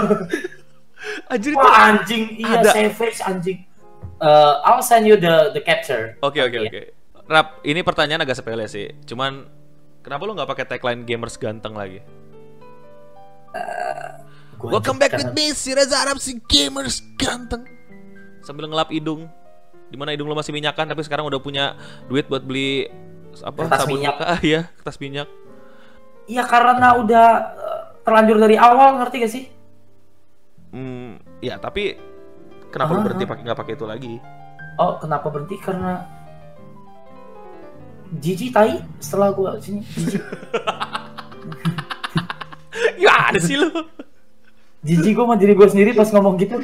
Anjir 1.28 1.52
itu 1.52 1.60
Wah 1.60 1.90
anjing, 1.92 2.22
iya 2.38 2.62
Ada. 2.64 2.70
savage 2.72 3.18
anjing. 3.20 3.58
Uh, 4.22 4.62
I'll 4.64 4.80
send 4.80 5.04
you 5.04 5.18
the 5.20 5.52
the 5.52 5.60
capture. 5.60 6.16
Oke 6.22 6.40
oke 6.40 6.54
Iya. 6.54 6.70
oke. 6.70 6.82
Rap, 7.24 7.64
ini 7.64 7.80
pertanyaan 7.80 8.20
agak 8.20 8.36
sepele 8.36 8.66
sih. 8.66 8.92
Cuman 9.04 9.48
kenapa 10.00 10.22
lu 10.22 10.36
nggak 10.36 10.50
pakai 10.50 10.64
tagline 10.66 11.02
gamers 11.02 11.34
ganteng 11.34 11.72
lagi? 11.72 12.04
Gua 14.54 14.76
Welcome 14.76 14.96
back 14.96 15.12
with 15.14 15.32
me, 15.32 15.52
si 15.52 15.72
Reza 15.72 15.98
Arab 15.98 16.18
si 16.18 16.36
gamers 16.42 17.00
ganteng. 17.16 17.64
Sambil 18.40 18.68
ngelap 18.68 18.88
hidung. 18.88 19.24
Di 19.88 19.96
mana 19.96 20.12
hidung 20.12 20.26
lu 20.26 20.34
masih 20.34 20.50
minyakan 20.50 20.84
tapi 20.86 21.00
sekarang 21.00 21.24
udah 21.24 21.38
punya 21.38 21.76
duit 22.06 22.26
buat 22.26 22.42
beli 22.42 22.88
apa 23.36 23.56
Kertas 23.62 23.78
sabun 23.80 23.98
minyak. 23.98 24.14
muka 24.14 24.26
iya 24.46 24.60
kertas 24.74 24.98
minyak 24.98 25.28
Iya 26.24 26.42
karena 26.42 26.88
udah 26.96 27.26
uh, 27.52 27.80
terlanjur 28.00 28.38
dari 28.38 28.54
awal 28.54 28.94
ngerti 28.96 29.16
gak 29.18 29.32
sih? 29.32 29.44
hmm 30.70 31.18
ya 31.38 31.58
tapi 31.58 31.94
kenapa 32.68 32.90
lu 32.90 33.00
Ah. 33.00 33.04
berhenti 33.04 33.24
pakai 33.24 33.42
nggak 33.42 33.58
pakai 33.58 33.74
itu 33.74 33.86
lagi 33.86 34.14
Oh 34.76 34.98
kenapa 34.98 35.30
berhenti 35.30 35.54
karena 35.56 36.02
Jiji 38.20 38.54
tai 38.54 38.78
setelah 39.02 39.34
gua 39.34 39.58
sini 39.58 39.82
ya 42.94 43.12
ada 43.30 43.40
sih 43.42 43.58
lu 43.58 43.70
jijik 44.84 45.16
gue 45.16 45.24
sama 45.24 45.34
diri 45.40 45.52
gue 45.56 45.64
sendiri 45.64 45.90
pas 45.96 46.08
ngomong 46.12 46.34
gitu. 46.36 46.60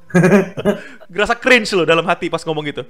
Gerasa 1.12 1.34
cringe 1.34 1.74
lo 1.74 1.82
dalam 1.82 2.06
hati 2.06 2.30
pas 2.30 2.40
ngomong 2.46 2.64
gitu. 2.70 2.86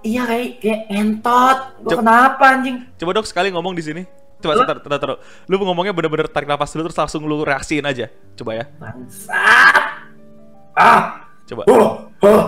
iya 0.00 0.24
kayak 0.24 0.58
kayak 0.58 0.80
entot. 0.88 1.58
Gue 1.84 2.00
kenapa 2.00 2.44
anjing? 2.56 2.88
Coba 2.96 3.20
dok 3.20 3.28
sekali 3.28 3.52
ngomong 3.52 3.76
di 3.76 3.84
sini. 3.84 4.02
Coba 4.40 4.58
sebentar, 4.58 4.76
sebentar, 4.80 4.98
sebentar. 4.98 5.18
Lu 5.46 5.54
ngomongnya 5.62 5.94
bener-bener 5.94 6.26
tarik 6.26 6.48
nafas 6.50 6.74
dulu 6.74 6.90
terus 6.90 6.98
langsung 6.98 7.22
lu 7.28 7.44
reaksiin 7.46 7.84
aja. 7.86 8.10
Coba 8.34 8.58
ya. 8.58 8.64
Bangsat. 8.80 9.84
Ah. 10.74 11.28
Coba. 11.46 11.62
Oh, 11.68 12.08
oh. 12.24 12.44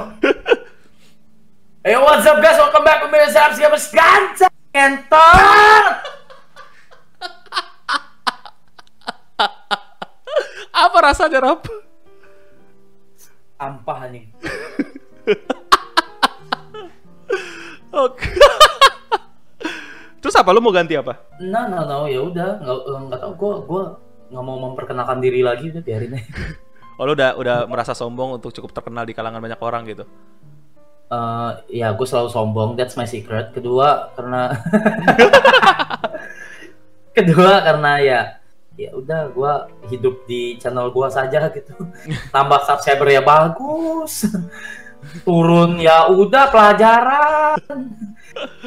hey, 1.87 1.95
what's 2.01 2.25
up 2.27 2.41
guys? 2.41 2.57
Welcome 2.57 2.83
back 2.83 3.05
to 3.05 3.09
Mirza 3.13 3.53
Gamers 3.55 3.93
Entot. 4.75 5.87
Apa 10.75 10.94
rasanya, 11.05 11.39
Rap? 11.45 11.69
Ampah 13.61 14.01
nih. 14.09 14.25
Oke. 17.95 18.27
Terus 20.25 20.35
apa 20.41 20.57
lu 20.57 20.65
mau 20.65 20.73
ganti 20.73 20.97
apa? 20.97 21.21
No, 21.45 21.69
no, 21.69 21.85
no, 21.85 21.99
ya 22.09 22.25
udah, 22.25 22.65
nggak 22.65 22.79
nggak 23.13 23.21
tau 23.21 23.33
gue 23.37 23.55
gue 23.69 23.83
nggak 24.33 24.45
mau 24.45 24.57
memperkenalkan 24.57 25.21
diri 25.21 25.45
lagi 25.45 25.69
udah 25.71 25.83
biarin 25.85 26.17
aja. 26.17 26.33
Oh, 26.95 27.11
lu 27.11 27.19
udah 27.19 27.35
udah 27.35 27.67
merasa 27.67 27.91
sombong 27.91 28.39
untuk 28.39 28.55
cukup 28.55 28.71
terkenal 28.71 29.03
di 29.03 29.19
kalangan 29.19 29.43
banyak 29.43 29.59
orang 29.59 29.83
gitu. 29.83 30.07
Eh, 31.11 31.51
ya 31.83 31.91
gue 31.91 32.07
selalu 32.07 32.31
sombong, 32.31 32.79
that's 32.79 32.95
my 32.95 33.03
secret. 33.03 33.51
Kedua 33.51 34.15
karena 34.15 34.55
kedua 37.19 37.67
karena 37.67 37.93
ya 37.99 38.21
ya 38.75 38.91
udah 38.91 39.31
gue 39.31 39.53
hidup 39.95 40.27
di 40.27 40.59
channel 40.59 40.91
gue 40.91 41.09
saja 41.11 41.51
gitu. 41.51 41.75
Tambah 42.35 42.61
subscriber 42.67 43.09
ya 43.11 43.23
bagus. 43.23 44.27
Turun 45.27 45.77
ya 45.79 46.09
udah 46.09 46.49
pelajaran. 46.49 47.61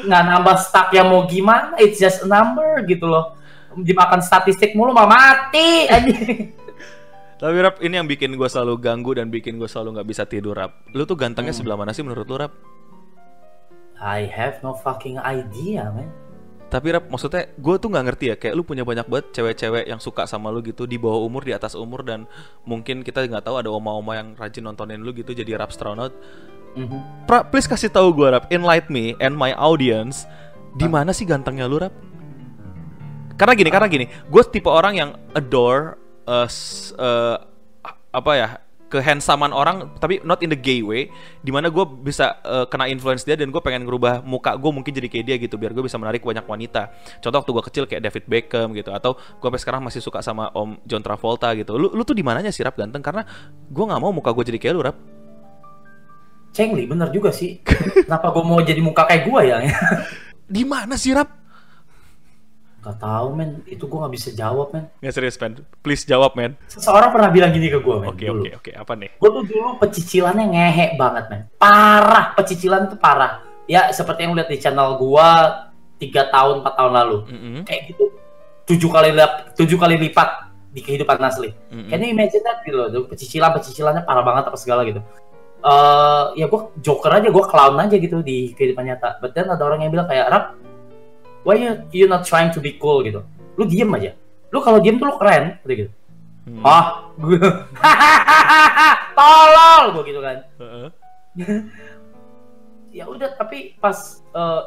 Nggak 0.06 0.22
nambah 0.22 0.56
stack 0.62 0.94
ya 0.94 1.02
mau 1.04 1.26
gimana? 1.26 1.76
It's 1.76 1.98
just 1.98 2.24
a 2.24 2.28
number 2.30 2.80
gitu 2.86 3.10
loh. 3.10 3.36
Dimakan 3.74 4.22
statistik 4.24 4.72
mulu 4.72 4.94
mah 4.94 5.06
mati. 5.06 5.86
Tapi 7.38 7.54
Rap, 7.62 7.78
ini 7.78 7.94
yang 7.94 8.10
bikin 8.10 8.34
gue 8.34 8.48
selalu 8.50 8.82
ganggu 8.82 9.14
dan 9.14 9.30
bikin 9.30 9.62
gue 9.62 9.70
selalu 9.70 9.94
nggak 9.98 10.08
bisa 10.10 10.26
tidur 10.26 10.58
Rap. 10.58 10.82
Lu 10.90 11.06
tuh 11.06 11.14
gantengnya 11.14 11.54
Hmm. 11.54 11.62
sebelah 11.62 11.78
mana 11.78 11.94
sih 11.94 12.02
menurut 12.02 12.26
lu 12.26 12.34
Rap? 12.34 12.50
I 13.98 14.26
have 14.30 14.58
no 14.62 14.74
fucking 14.74 15.18
idea, 15.22 15.90
man. 15.90 16.10
Tapi 16.68 16.92
Rap, 16.92 17.08
maksudnya 17.08 17.48
gue 17.56 17.74
tuh 17.80 17.88
nggak 17.88 18.04
ngerti 18.12 18.24
ya, 18.28 18.36
kayak 18.36 18.52
lu 18.52 18.60
punya 18.60 18.84
banyak 18.84 19.08
banget 19.08 19.32
cewek-cewek 19.32 19.88
yang 19.88 19.96
suka 19.96 20.28
sama 20.28 20.52
lu 20.52 20.60
gitu 20.60 20.84
di 20.84 21.00
bawah 21.00 21.24
umur, 21.24 21.40
di 21.40 21.56
atas 21.56 21.72
umur 21.72 22.04
dan 22.04 22.28
mungkin 22.68 23.00
kita 23.00 23.24
nggak 23.24 23.48
tahu 23.48 23.56
ada 23.56 23.72
oma-oma 23.72 24.20
yang 24.20 24.36
rajin 24.36 24.68
nontonin 24.68 25.00
lu 25.00 25.16
gitu 25.16 25.32
jadi 25.32 25.56
rap 25.56 25.72
astronaut. 25.72 26.12
Mhm. 26.76 27.24
Pra, 27.24 27.40
please 27.40 27.64
kasih 27.64 27.88
tahu 27.88 28.12
gue 28.12 28.28
Rap, 28.28 28.52
enlighten 28.52 28.92
me 28.92 29.16
and 29.16 29.32
my 29.32 29.56
audience, 29.56 30.28
di 30.76 30.84
mana 30.84 31.16
sih 31.16 31.24
gantengnya 31.24 31.64
lu 31.64 31.80
Rap? 31.80 31.94
Karena 33.40 33.56
gini, 33.56 33.70
karena 33.72 33.88
gini, 33.88 34.06
gue 34.28 34.42
tipe 34.52 34.68
orang 34.68 34.92
yang 34.92 35.10
adore 35.32 35.96
uh, 36.28 36.44
uh, 37.00 37.36
apa 38.12 38.32
ya 38.36 38.48
kehandsaman 38.88 39.52
orang 39.52 39.92
tapi 40.00 40.20
not 40.24 40.40
in 40.40 40.48
the 40.48 40.56
gay 40.56 40.80
way 40.80 41.12
di 41.44 41.52
mana 41.52 41.68
gue 41.68 41.84
bisa 41.84 42.40
uh, 42.42 42.64
kena 42.64 42.88
influence 42.88 43.22
dia 43.22 43.36
dan 43.36 43.52
gue 43.52 43.60
pengen 43.60 43.84
ngerubah 43.84 44.24
muka 44.24 44.56
gue 44.56 44.70
mungkin 44.72 44.92
jadi 44.92 45.08
kayak 45.12 45.24
dia 45.28 45.36
gitu 45.36 45.60
biar 45.60 45.76
gue 45.76 45.84
bisa 45.84 46.00
menarik 46.00 46.24
banyak 46.24 46.44
wanita. 46.44 46.90
Contoh 47.20 47.38
waktu 47.44 47.52
gue 47.52 47.64
kecil 47.68 47.84
kayak 47.84 48.02
David 48.08 48.24
Beckham 48.26 48.72
gitu 48.72 48.90
atau 48.90 49.14
gue 49.16 49.46
sampai 49.46 49.60
sekarang 49.60 49.80
masih 49.84 50.00
suka 50.00 50.24
sama 50.24 50.48
Om 50.56 50.80
John 50.88 51.04
Travolta 51.04 51.52
gitu. 51.54 51.76
Lu 51.76 51.92
lu 51.92 52.02
tuh 52.02 52.16
di 52.16 52.24
mananya 52.24 52.48
sih 52.48 52.64
rap 52.64 52.74
ganteng? 52.74 53.04
Karena 53.04 53.22
gue 53.68 53.84
nggak 53.84 54.00
mau 54.00 54.10
muka 54.10 54.32
gue 54.32 54.44
jadi 54.48 54.58
kayak 54.58 54.74
lu 54.74 54.82
rap. 54.82 54.96
Cengli, 56.56 56.88
bener 56.88 57.12
juga 57.12 57.28
sih. 57.28 57.60
Kenapa 58.08 58.32
gue 58.32 58.42
mau 58.42 58.58
jadi 58.64 58.80
muka 58.80 59.04
kayak 59.04 59.22
gue 59.28 59.40
ya? 59.46 59.56
di 60.48 60.64
mana 60.64 60.96
sih 60.96 61.12
rap 61.12 61.28
Gak 62.88 62.98
tau 62.98 63.28
men, 63.30 63.60
itu 63.64 63.84
gue 63.84 63.98
gak 63.98 64.10
bisa 64.10 64.28
jawab 64.32 64.72
men. 64.72 64.88
nggak 64.98 65.12
serius 65.12 65.36
man 65.36 65.52
please 65.78 66.02
jawab 66.02 66.32
man 66.32 66.56
Seseorang 66.66 67.12
pernah 67.12 67.28
bilang 67.28 67.52
gini 67.52 67.68
ke 67.68 67.76
gue 67.78 67.96
men. 67.98 68.08
oke 68.08 68.24
oke 68.26 68.48
oke 68.56 68.70
apa 68.72 68.92
nih 68.94 69.10
Gue 69.14 69.28
tuh 69.30 69.44
dulu 69.44 69.68
pecicilannya 69.76 70.44
ngehe 70.48 70.86
banget 70.94 71.24
men. 71.28 71.40
Parah, 71.54 72.32
pecicilan 72.32 72.88
itu 72.88 72.96
parah. 72.96 73.44
Ya 73.64 73.92
seperti 73.92 74.24
yang 74.24 74.32
lihat 74.32 74.48
di 74.48 74.56
channel 74.56 74.96
gue 74.96 75.28
tiga 75.98 76.26
tahun, 76.28 76.64
4 76.64 76.72
tahun 76.74 76.92
lalu. 76.94 77.16
Mm-mm, 77.26 77.56
Kayak 77.62 77.92
gitu, 77.92 78.04
tujuh 78.66 78.88
kali 78.88 79.10
lip- 79.12 79.52
tujuh 79.52 79.76
kali 79.76 79.96
lipat 79.98 80.28
di 80.68 80.80
kehidupan 80.80 81.20
asli. 81.20 81.52
Can 81.68 82.00
you 82.00 82.08
imagine 82.08 82.40
that 82.40 82.62
gitu 82.62 82.72
loh, 82.74 82.88
pecicilan 83.04 83.52
pecicilannya 83.52 84.02
parah 84.02 84.22
banget 84.22 84.48
apa 84.48 84.56
segala 84.56 84.80
gitu. 84.82 85.04
Eh 85.58 86.24
ya 86.36 86.46
gue 86.46 86.60
joker 86.78 87.10
aja, 87.10 87.28
gue 87.28 87.44
clown 87.44 87.76
aja 87.76 87.96
gitu 87.96 88.22
di 88.22 88.54
kehidupan 88.54 88.86
nyata. 88.86 89.18
But 89.18 89.34
then 89.34 89.50
ada 89.50 89.60
orang 89.60 89.82
yang 89.82 89.90
bilang 89.90 90.06
kayak 90.06 90.30
rap, 90.30 90.44
why 91.42 91.58
you 91.58 91.70
you 91.90 92.06
not 92.06 92.24
trying 92.24 92.50
to 92.54 92.58
be 92.62 92.78
cool 92.78 93.02
gitu? 93.02 93.22
Lu 93.58 93.64
diem 93.66 93.90
aja. 93.94 94.14
Lu 94.50 94.62
kalau 94.64 94.78
diem 94.80 94.96
tuh 94.96 95.06
lu 95.10 95.14
keren, 95.20 95.58
kata 95.62 95.74
gitu. 95.74 95.92
Hmm. 96.48 96.64
Ah, 96.64 97.12
gue, 97.20 97.36
tolol, 99.18 99.82
gue 99.98 100.04
gitu 100.08 100.20
kan. 100.24 100.38
Heeh. 100.58 100.88
Ya 102.88 103.04
udah, 103.04 103.36
tapi 103.36 103.76
pas 103.78 104.24
eh, 104.32 104.62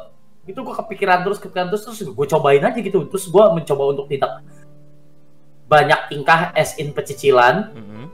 itu 0.46 0.56
gue 0.62 0.74
kepikiran 0.78 1.26
terus, 1.26 1.42
kepikiran 1.42 1.68
terus, 1.74 1.82
terus 1.84 2.06
gue 2.06 2.26
cobain 2.30 2.62
aja 2.62 2.78
gitu. 2.78 3.04
Terus 3.10 3.26
gue 3.26 3.44
mencoba 3.50 3.82
untuk 3.92 4.06
tidak 4.06 4.40
banyak 5.66 6.00
tingkah 6.06 6.54
as 6.54 6.78
in 6.78 6.94
pecicilan. 6.94 7.74
Mm-mm, 7.74 8.04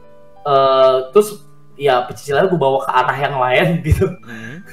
eh 0.49 0.97
terus 1.13 1.45
ya 1.79 2.03
pecicilan 2.05 2.51
gue 2.51 2.59
bawa 2.59 2.83
ke 2.83 2.91
arah 2.91 3.19
yang 3.21 3.37
lain 3.39 3.69
gitu 3.87 4.07
mm-mm. 4.11 4.65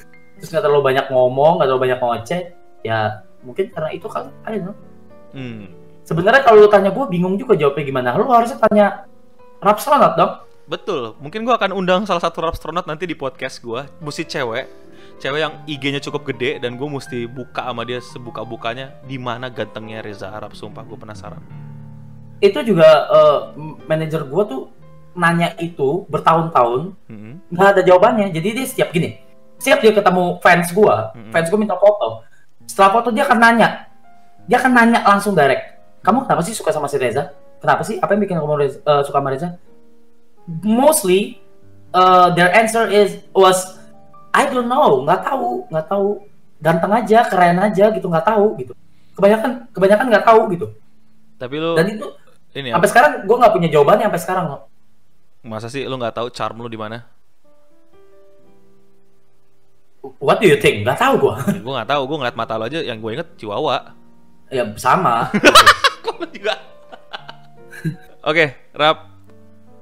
terus 0.42 0.50
nggak 0.50 0.64
terlalu 0.66 0.84
banyak 0.84 1.06
ngomong 1.14 1.62
nggak 1.62 1.68
terlalu 1.70 1.84
banyak 1.86 2.00
ngoceh 2.02 2.42
ya 2.82 3.00
mungkin 3.46 3.70
karena 3.70 3.94
itu 3.94 4.10
kan 4.10 4.34
I 4.44 4.58
don't 4.58 4.66
know 4.66 4.78
Hmm. 5.32 5.68
sebenarnya 6.02 6.42
kalau 6.42 6.64
lu 6.64 6.70
tanya 6.70 6.90
gue 6.90 7.06
bingung 7.06 7.36
juga 7.36 7.54
jawabnya 7.54 7.84
gimana 7.84 8.10
lu 8.16 8.26
harusnya 8.26 8.56
tanya 8.58 9.04
Rapsonat 9.60 10.16
dong 10.16 10.34
Betul, 10.66 11.14
mungkin 11.22 11.46
gua 11.46 11.62
akan 11.62 11.78
undang 11.78 12.10
salah 12.10 12.18
satu 12.20 12.42
astronaut 12.42 12.90
nanti 12.90 13.06
di 13.06 13.14
podcast 13.14 13.62
gua. 13.62 13.86
Mesti 14.02 14.26
cewek, 14.26 14.66
cewek 15.22 15.38
yang 15.38 15.54
IG-nya 15.64 16.02
cukup 16.02 16.34
gede 16.34 16.58
dan 16.58 16.74
gue 16.74 16.90
mesti 16.90 17.30
buka 17.30 17.70
sama 17.70 17.86
dia 17.86 18.02
sebuka-bukanya 18.02 18.98
di 19.06 19.22
mana 19.22 19.54
gantengnya 19.54 20.02
Reza 20.02 20.26
Arab. 20.28 20.58
Sumpah 20.58 20.82
gue 20.82 20.98
penasaran. 20.98 21.38
itu 22.42 22.58
juga 22.66 22.88
eh, 23.08 23.40
manajer 23.86 24.26
gue 24.26 24.44
tuh 24.46 24.62
nanya 25.14 25.54
itu 25.56 26.04
bertahun-tahun 26.10 26.98
Mm-mm. 27.08 27.34
nggak 27.48 27.68
ada 27.78 27.82
jawabannya 27.82 28.34
jadi 28.34 28.48
dia 28.58 28.66
setiap 28.66 28.90
gini 28.90 29.22
setiap 29.56 29.80
dia 29.80 29.94
ketemu 29.94 30.42
fans 30.42 30.74
gue 30.74 30.96
Mm-mm. 31.14 31.30
fans 31.30 31.48
gue 31.48 31.60
minta 31.62 31.78
foto 31.78 32.26
setelah 32.66 32.90
foto 32.94 33.10
dia 33.14 33.26
akan 33.26 33.40
nanya. 33.40 33.70
Dia 34.46 34.62
akan 34.62 34.72
nanya 34.74 35.00
langsung 35.06 35.34
direct. 35.34 35.78
Kamu 36.06 36.30
kenapa 36.30 36.42
sih 36.46 36.54
suka 36.54 36.70
sama 36.70 36.86
si 36.86 37.02
Reza? 37.02 37.34
Kenapa 37.58 37.82
sih? 37.82 37.98
Apa 37.98 38.14
yang 38.14 38.22
bikin 38.22 38.38
kamu 38.38 38.56
Reza- 38.62 38.82
eh, 38.84 39.02
suka 39.06 39.18
sama 39.18 39.34
Reza? 39.34 39.58
Mostly 40.62 41.42
uh, 41.94 42.30
their 42.38 42.54
answer 42.54 42.86
is 42.86 43.18
was 43.34 43.78
I 44.36 44.46
don't 44.46 44.70
know. 44.70 45.02
Nggak 45.02 45.26
tahu 45.26 45.66
nggak 45.74 45.86
tahu. 45.90 46.10
Ganteng 46.62 46.94
aja 46.94 47.20
keren 47.26 47.58
aja 47.58 47.86
gitu 47.90 48.06
nggak 48.06 48.26
tahu 48.26 48.58
gitu. 48.62 48.74
Kebanyakan 49.18 49.70
kebanyakan 49.74 50.06
nggak 50.14 50.26
tahu 50.26 50.42
gitu. 50.54 50.68
Tapi 51.42 51.56
lu 51.58 51.74
dan 51.74 51.88
itu 51.90 52.08
ini 52.56 52.72
sampai 52.72 52.88
sekarang 52.88 53.12
gue 53.28 53.36
nggak 53.36 53.54
punya 53.54 53.68
jawabannya 53.68 54.08
sampai 54.08 54.22
sekarang 54.24 54.46
masa 55.46 55.68
sih 55.68 55.84
lu 55.84 56.00
nggak 56.00 56.16
tahu 56.16 56.28
charm 56.32 56.58
lu 56.58 56.72
di 56.72 56.80
mana? 56.80 57.04
What 60.20 60.38
do 60.40 60.48
you 60.48 60.58
think? 60.58 60.84
Nggak 60.84 61.00
tahu 61.00 61.16
gue. 61.18 61.36
gue 61.62 61.74
nggak 61.74 61.90
tahu, 61.90 62.02
gue 62.06 62.18
ngeliat 62.22 62.38
mata 62.38 62.56
lo 62.56 62.66
aja 62.66 62.80
yang 62.80 63.00
gue 63.00 63.12
inget 63.14 63.28
Chihuahua. 63.36 63.94
ya 64.48 64.62
sama. 64.78 65.30
Kok 66.06 66.22
juga? 66.30 66.54
Oke, 68.22 68.58
Rap, 68.74 68.98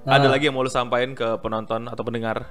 ada 0.04 0.28
Nah. 0.28 0.32
lagi 0.32 0.48
yang 0.48 0.56
mau 0.56 0.64
lu 0.64 0.72
sampaikan 0.72 1.16
ke 1.16 1.40
penonton 1.40 1.88
atau 1.88 2.04
pendengar? 2.04 2.48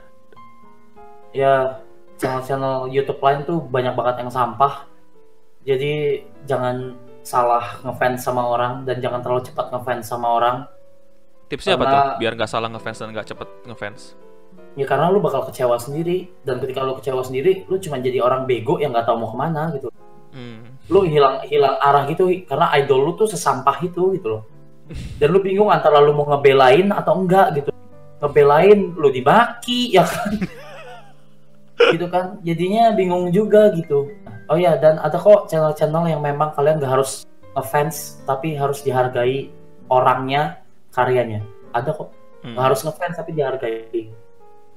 ya 1.32 1.80
channel-channel 2.20 2.92
YouTube 2.92 3.16
lain 3.18 3.40
tuh 3.44 3.64
banyak 3.64 3.96
banget 3.96 4.20
yang 4.20 4.30
sampah. 4.30 4.84
Jadi 5.64 6.20
jangan 6.44 6.92
salah 7.24 7.80
ngefans 7.80 8.20
sama 8.20 8.44
orang 8.44 8.84
dan 8.84 9.00
jangan 9.00 9.24
terlalu 9.24 9.48
cepat 9.48 9.72
ngefans 9.72 10.04
sama 10.04 10.28
orang. 10.28 10.56
Tipsnya 11.48 11.76
apa 11.76 11.84
tuh? 11.84 12.00
Biar 12.20 12.36
nggak 12.36 12.50
salah 12.50 12.68
ngefans 12.68 12.98
dan 13.00 13.08
nggak 13.12 13.28
cepet 13.32 13.48
ngefans. 13.64 14.02
Ya 14.72 14.88
karena 14.88 15.12
lu 15.12 15.20
bakal 15.20 15.44
kecewa 15.52 15.76
sendiri 15.76 16.32
dan 16.48 16.56
ketika 16.56 16.80
lu 16.80 16.96
kecewa 16.96 17.20
sendiri, 17.20 17.68
lu 17.68 17.76
cuma 17.76 18.00
jadi 18.00 18.24
orang 18.24 18.48
bego 18.48 18.80
yang 18.80 18.96
nggak 18.96 19.04
tahu 19.04 19.16
mau 19.20 19.28
ke 19.28 19.36
mana 19.36 19.62
gitu. 19.76 19.92
Hmm. 20.32 20.64
Lu 20.88 21.04
hilang 21.04 21.44
hilang 21.44 21.76
arah 21.76 22.08
gitu 22.08 22.32
karena 22.48 22.72
idol 22.80 23.04
lu 23.04 23.12
tuh 23.12 23.28
sesampah 23.28 23.76
itu 23.84 24.16
gitu 24.16 24.28
loh. 24.38 24.42
Dan 25.20 25.28
lu 25.32 25.44
bingung 25.44 25.68
antara 25.68 26.00
lu 26.00 26.16
mau 26.16 26.24
ngebelain 26.24 26.88
atau 26.88 27.20
enggak 27.20 27.60
gitu. 27.60 27.70
Ngebelain 28.24 28.96
lu 28.96 29.08
dibaki 29.12 29.90
ya 29.96 30.08
kan. 30.08 30.32
gitu 31.92 32.06
kan. 32.08 32.40
Jadinya 32.40 32.96
bingung 32.96 33.28
juga 33.28 33.68
gitu. 33.76 34.08
Oh 34.48 34.56
ya 34.56 34.80
dan 34.80 34.96
ada 35.04 35.20
kok 35.20 35.52
channel-channel 35.52 36.08
yang 36.08 36.20
memang 36.24 36.56
kalian 36.56 36.80
gak 36.80 36.92
harus 36.96 37.28
ngefans 37.52 38.24
tapi 38.24 38.56
harus 38.56 38.80
dihargai 38.80 39.52
orangnya, 39.92 40.64
karyanya. 40.96 41.44
Ada 41.76 41.92
kok. 41.92 42.08
Nggak 42.42 42.64
harus 42.72 42.80
ngefans 42.88 43.14
tapi 43.20 43.30
dihargai. 43.36 44.21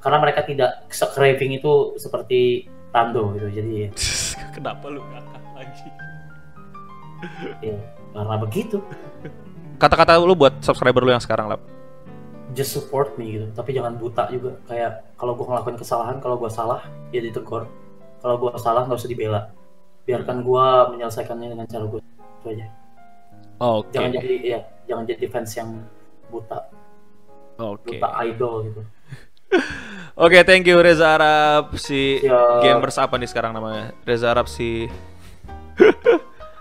Karena 0.05 0.21
mereka 0.21 0.45
tidak 0.45 0.85
se-craving 0.93 1.57
itu 1.57 1.97
seperti 1.97 2.69
Tando 2.93 3.33
gitu. 3.33 3.49
Jadi 3.49 3.89
Kenapa 4.55 4.85
lu 4.87 5.01
ngakak 5.01 5.43
lagi? 5.57 5.89
ya 7.73 7.77
karena 8.13 8.35
begitu. 8.37 8.77
Kata-kata 9.81 10.21
lu 10.21 10.37
buat 10.37 10.61
subscriber 10.61 11.01
lu 11.01 11.11
yang 11.11 11.19
sekarang 11.19 11.49
lah. 11.49 11.59
Just 12.53 12.77
support 12.77 13.17
me 13.17 13.33
gitu. 13.35 13.49
Tapi 13.51 13.75
jangan 13.75 13.97
buta 13.97 14.29
juga. 14.29 14.55
Kayak 14.69 15.09
kalau 15.19 15.35
gua 15.35 15.57
ngelakuin 15.57 15.75
kesalahan, 15.81 16.21
kalau 16.21 16.37
gua 16.37 16.53
salah 16.53 16.85
ya 17.11 17.19
ditegur. 17.19 17.67
Kalau 18.21 18.35
gua 18.37 18.55
salah 18.61 18.87
nggak 18.87 19.01
usah 19.01 19.11
dibela. 19.11 19.51
Biarkan 20.05 20.45
gua 20.45 20.87
menyelesaikannya 20.93 21.51
dengan 21.51 21.67
cara 21.67 21.83
gua. 21.89 21.99
Itu 21.99 22.47
aja. 22.53 22.69
Oke. 23.59 23.91
Jangan 23.91 24.11
jadi 24.21 24.33
ya, 24.39 24.59
jangan 24.87 25.03
jadi 25.09 25.25
fans 25.31 25.51
yang 25.55 25.69
buta, 26.27 26.59
Oke. 27.59 27.95
buta 27.95 28.09
idol 28.27 28.53
gitu. 28.67 28.81
Oke, 30.15 30.47
thank 30.47 30.63
you 30.63 30.79
Reza 30.79 31.11
Arab 31.11 31.75
si 31.75 32.23
Siap. 32.23 32.63
gamers 32.63 32.95
apa 32.95 33.19
nih 33.19 33.27
sekarang 33.27 33.51
namanya? 33.51 33.91
Reza 34.01 34.31
Arab 34.31 34.47
si 34.47 34.87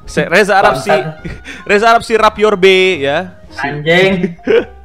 Reza 0.05 0.59
Arab 0.59 0.75
si 0.77 0.91
Reza 1.71 1.87
Arab 1.87 2.03
si 2.03 2.13
Rap 2.19 2.35
Your 2.35 2.59
B 2.59 2.67
ya. 3.01 3.39
Anjing. 3.55 4.35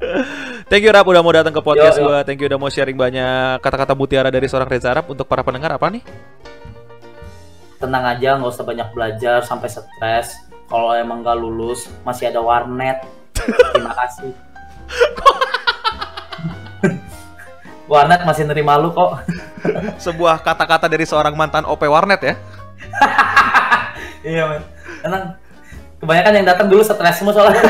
Thank 0.70 0.86
you 0.86 0.94
Rap 0.94 1.02
udah 1.04 1.26
mau 1.26 1.34
datang 1.34 1.50
ke 1.50 1.66
podcast 1.66 1.98
Yo, 1.98 2.06
yo. 2.06 2.08
gua. 2.14 2.22
Thank 2.22 2.40
you 2.40 2.48
udah 2.48 2.62
mau 2.62 2.70
sharing 2.70 2.94
banyak 2.94 3.58
kata-kata 3.58 3.98
mutiara 3.98 4.30
dari 4.30 4.46
seorang 4.46 4.70
Reza 4.70 4.94
Arab 4.94 5.10
untuk 5.10 5.26
para 5.26 5.42
pendengar 5.42 5.74
apa 5.74 5.90
nih? 5.90 6.06
tenang 7.80 8.04
aja 8.12 8.36
nggak 8.36 8.52
usah 8.52 8.68
banyak 8.68 8.92
belajar 8.92 9.40
sampai 9.40 9.72
stres 9.72 10.36
kalau 10.68 10.92
emang 10.92 11.24
nggak 11.24 11.40
lulus 11.40 11.88
masih 12.04 12.28
ada 12.28 12.44
warnet 12.44 13.00
terima 13.72 13.96
kasih 13.96 14.36
warnet 17.90 18.22
masih 18.24 18.46
nerima 18.46 18.78
lu 18.78 18.94
kok 18.94 19.26
Sebuah 20.06 20.40
kata-kata 20.46 20.86
dari 20.86 21.04
seorang 21.04 21.34
mantan 21.34 21.66
OP 21.66 21.82
Warnet 21.90 22.22
ya. 22.22 22.34
iya 24.38 24.44
men 24.48 24.62
tenang 25.02 25.24
kebanyakan 26.00 26.34
yang 26.40 26.48
datang 26.48 26.68
dulu 26.72 26.82
stres 26.86 27.20
semua 27.20 27.34
soalnya 27.36 27.60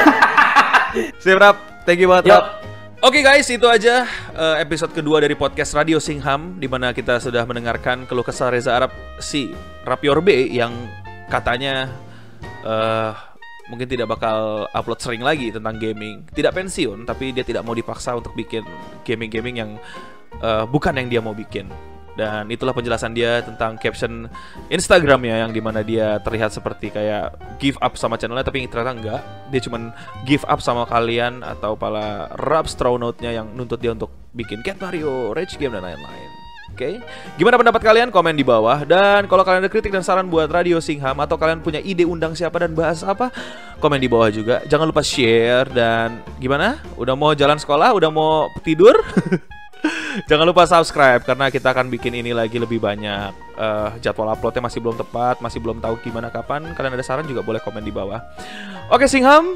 Sip 1.22 1.38
Rap, 1.38 1.86
thank 1.86 2.02
you 2.02 2.10
banget. 2.10 2.34
Rap. 2.34 2.66
Oke 3.00 3.22
guys, 3.22 3.46
itu 3.48 3.64
aja 3.70 4.10
eh, 4.34 4.56
episode 4.60 4.92
kedua 4.92 5.22
dari 5.22 5.38
podcast 5.38 5.72
Radio 5.78 6.02
Singham 6.02 6.58
di 6.58 6.66
mana 6.66 6.92
kita 6.92 7.22
sudah 7.22 7.46
mendengarkan 7.46 8.10
keluh 8.10 8.26
kesah 8.26 8.50
Reza 8.52 8.74
Arab 8.74 8.92
si 9.22 9.54
Rapior 9.86 10.20
B 10.20 10.50
yang 10.50 10.74
katanya 11.30 11.94
eh 12.66 13.29
mungkin 13.70 13.88
tidak 13.88 14.10
bakal 14.10 14.66
upload 14.74 15.00
sering 15.00 15.22
lagi 15.24 15.54
tentang 15.54 15.78
gaming. 15.78 16.26
Tidak 16.34 16.52
pensiun, 16.52 17.06
tapi 17.06 17.32
dia 17.32 17.46
tidak 17.46 17.64
mau 17.64 17.78
dipaksa 17.78 18.18
untuk 18.18 18.34
bikin 18.34 18.66
gaming-gaming 19.06 19.56
yang 19.62 19.72
eh, 20.42 20.66
bukan 20.68 20.98
yang 20.98 21.08
dia 21.08 21.22
mau 21.22 21.38
bikin. 21.38 21.70
Dan 22.20 22.52
itulah 22.52 22.76
penjelasan 22.76 23.16
dia 23.16 23.40
tentang 23.40 23.80
caption 23.80 24.28
Instagramnya 24.68 25.40
yang 25.48 25.56
di 25.56 25.64
mana 25.64 25.80
dia 25.80 26.20
terlihat 26.20 26.52
seperti 26.52 26.92
kayak 26.92 27.32
give 27.64 27.80
up 27.80 27.96
sama 27.96 28.20
channelnya 28.20 28.44
tapi 28.44 28.68
ternyata 28.68 28.92
enggak. 28.92 29.22
Dia 29.56 29.62
cuman 29.64 29.96
give 30.28 30.44
up 30.44 30.60
sama 30.60 30.84
kalian 30.84 31.48
atau 31.48 31.80
para 31.80 32.28
rap 32.36 32.68
astronautnya 32.68 33.32
yang 33.32 33.48
nuntut 33.56 33.80
dia 33.80 33.96
untuk 33.96 34.12
bikin 34.36 34.60
Cat 34.68 34.84
Mario, 34.84 35.32
Rage 35.32 35.56
Game 35.56 35.72
dan 35.72 35.88
lain-lain. 35.88 36.29
Oke, 36.80 37.04
gimana 37.36 37.60
pendapat 37.60 37.84
kalian? 37.84 38.08
Komen 38.08 38.40
di 38.40 38.48
bawah. 38.48 38.88
Dan 38.88 39.28
kalau 39.28 39.44
kalian 39.44 39.68
ada 39.68 39.68
kritik 39.68 39.92
dan 39.92 40.00
saran 40.00 40.32
buat 40.32 40.48
Radio 40.48 40.80
Singham 40.80 41.20
atau 41.20 41.36
kalian 41.36 41.60
punya 41.60 41.84
ide 41.84 42.08
undang 42.08 42.32
siapa 42.32 42.56
dan 42.56 42.72
bahas 42.72 43.04
apa, 43.04 43.36
komen 43.84 44.00
di 44.00 44.08
bawah 44.08 44.32
juga. 44.32 44.64
Jangan 44.64 44.88
lupa 44.88 45.04
share 45.04 45.68
dan 45.76 46.24
gimana? 46.40 46.80
Udah 46.96 47.20
mau 47.20 47.36
jalan 47.36 47.60
sekolah? 47.60 47.92
Udah 47.92 48.08
mau 48.08 48.48
tidur? 48.64 48.96
Jangan 50.32 50.48
lupa 50.48 50.64
subscribe 50.64 51.20
karena 51.28 51.52
kita 51.52 51.68
akan 51.76 51.92
bikin 51.92 52.16
ini 52.16 52.32
lagi 52.32 52.56
lebih 52.56 52.80
banyak. 52.80 53.36
Eh, 53.60 53.90
jadwal 54.00 54.32
uploadnya 54.32 54.64
masih 54.64 54.80
belum 54.80 54.96
tepat, 55.04 55.44
masih 55.44 55.60
belum 55.60 55.84
tahu 55.84 56.00
gimana 56.00 56.32
kapan. 56.32 56.64
Kalian 56.80 56.96
ada 56.96 57.04
saran 57.04 57.28
juga 57.28 57.44
boleh 57.44 57.60
komen 57.60 57.84
di 57.84 57.92
bawah. 57.92 58.24
Oke 58.88 59.04
Singham, 59.12 59.52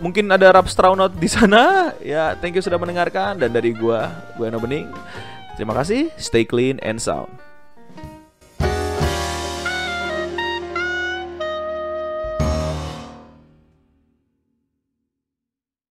mungkin 0.00 0.32
ada 0.32 0.48
rap 0.48 0.64
di 1.12 1.28
sana. 1.28 1.92
Ya, 2.00 2.32
thank 2.40 2.56
you 2.56 2.64
sudah 2.64 2.80
mendengarkan 2.80 3.36
dan 3.36 3.52
dari 3.52 3.76
gua, 3.76 4.08
gua 4.40 4.48
Eno 4.48 4.64
Bening. 4.64 4.88
Terima 5.54 5.70
kasih, 5.78 6.10
stay 6.18 6.42
clean 6.42 6.82
and 6.82 6.98
sound. 6.98 7.30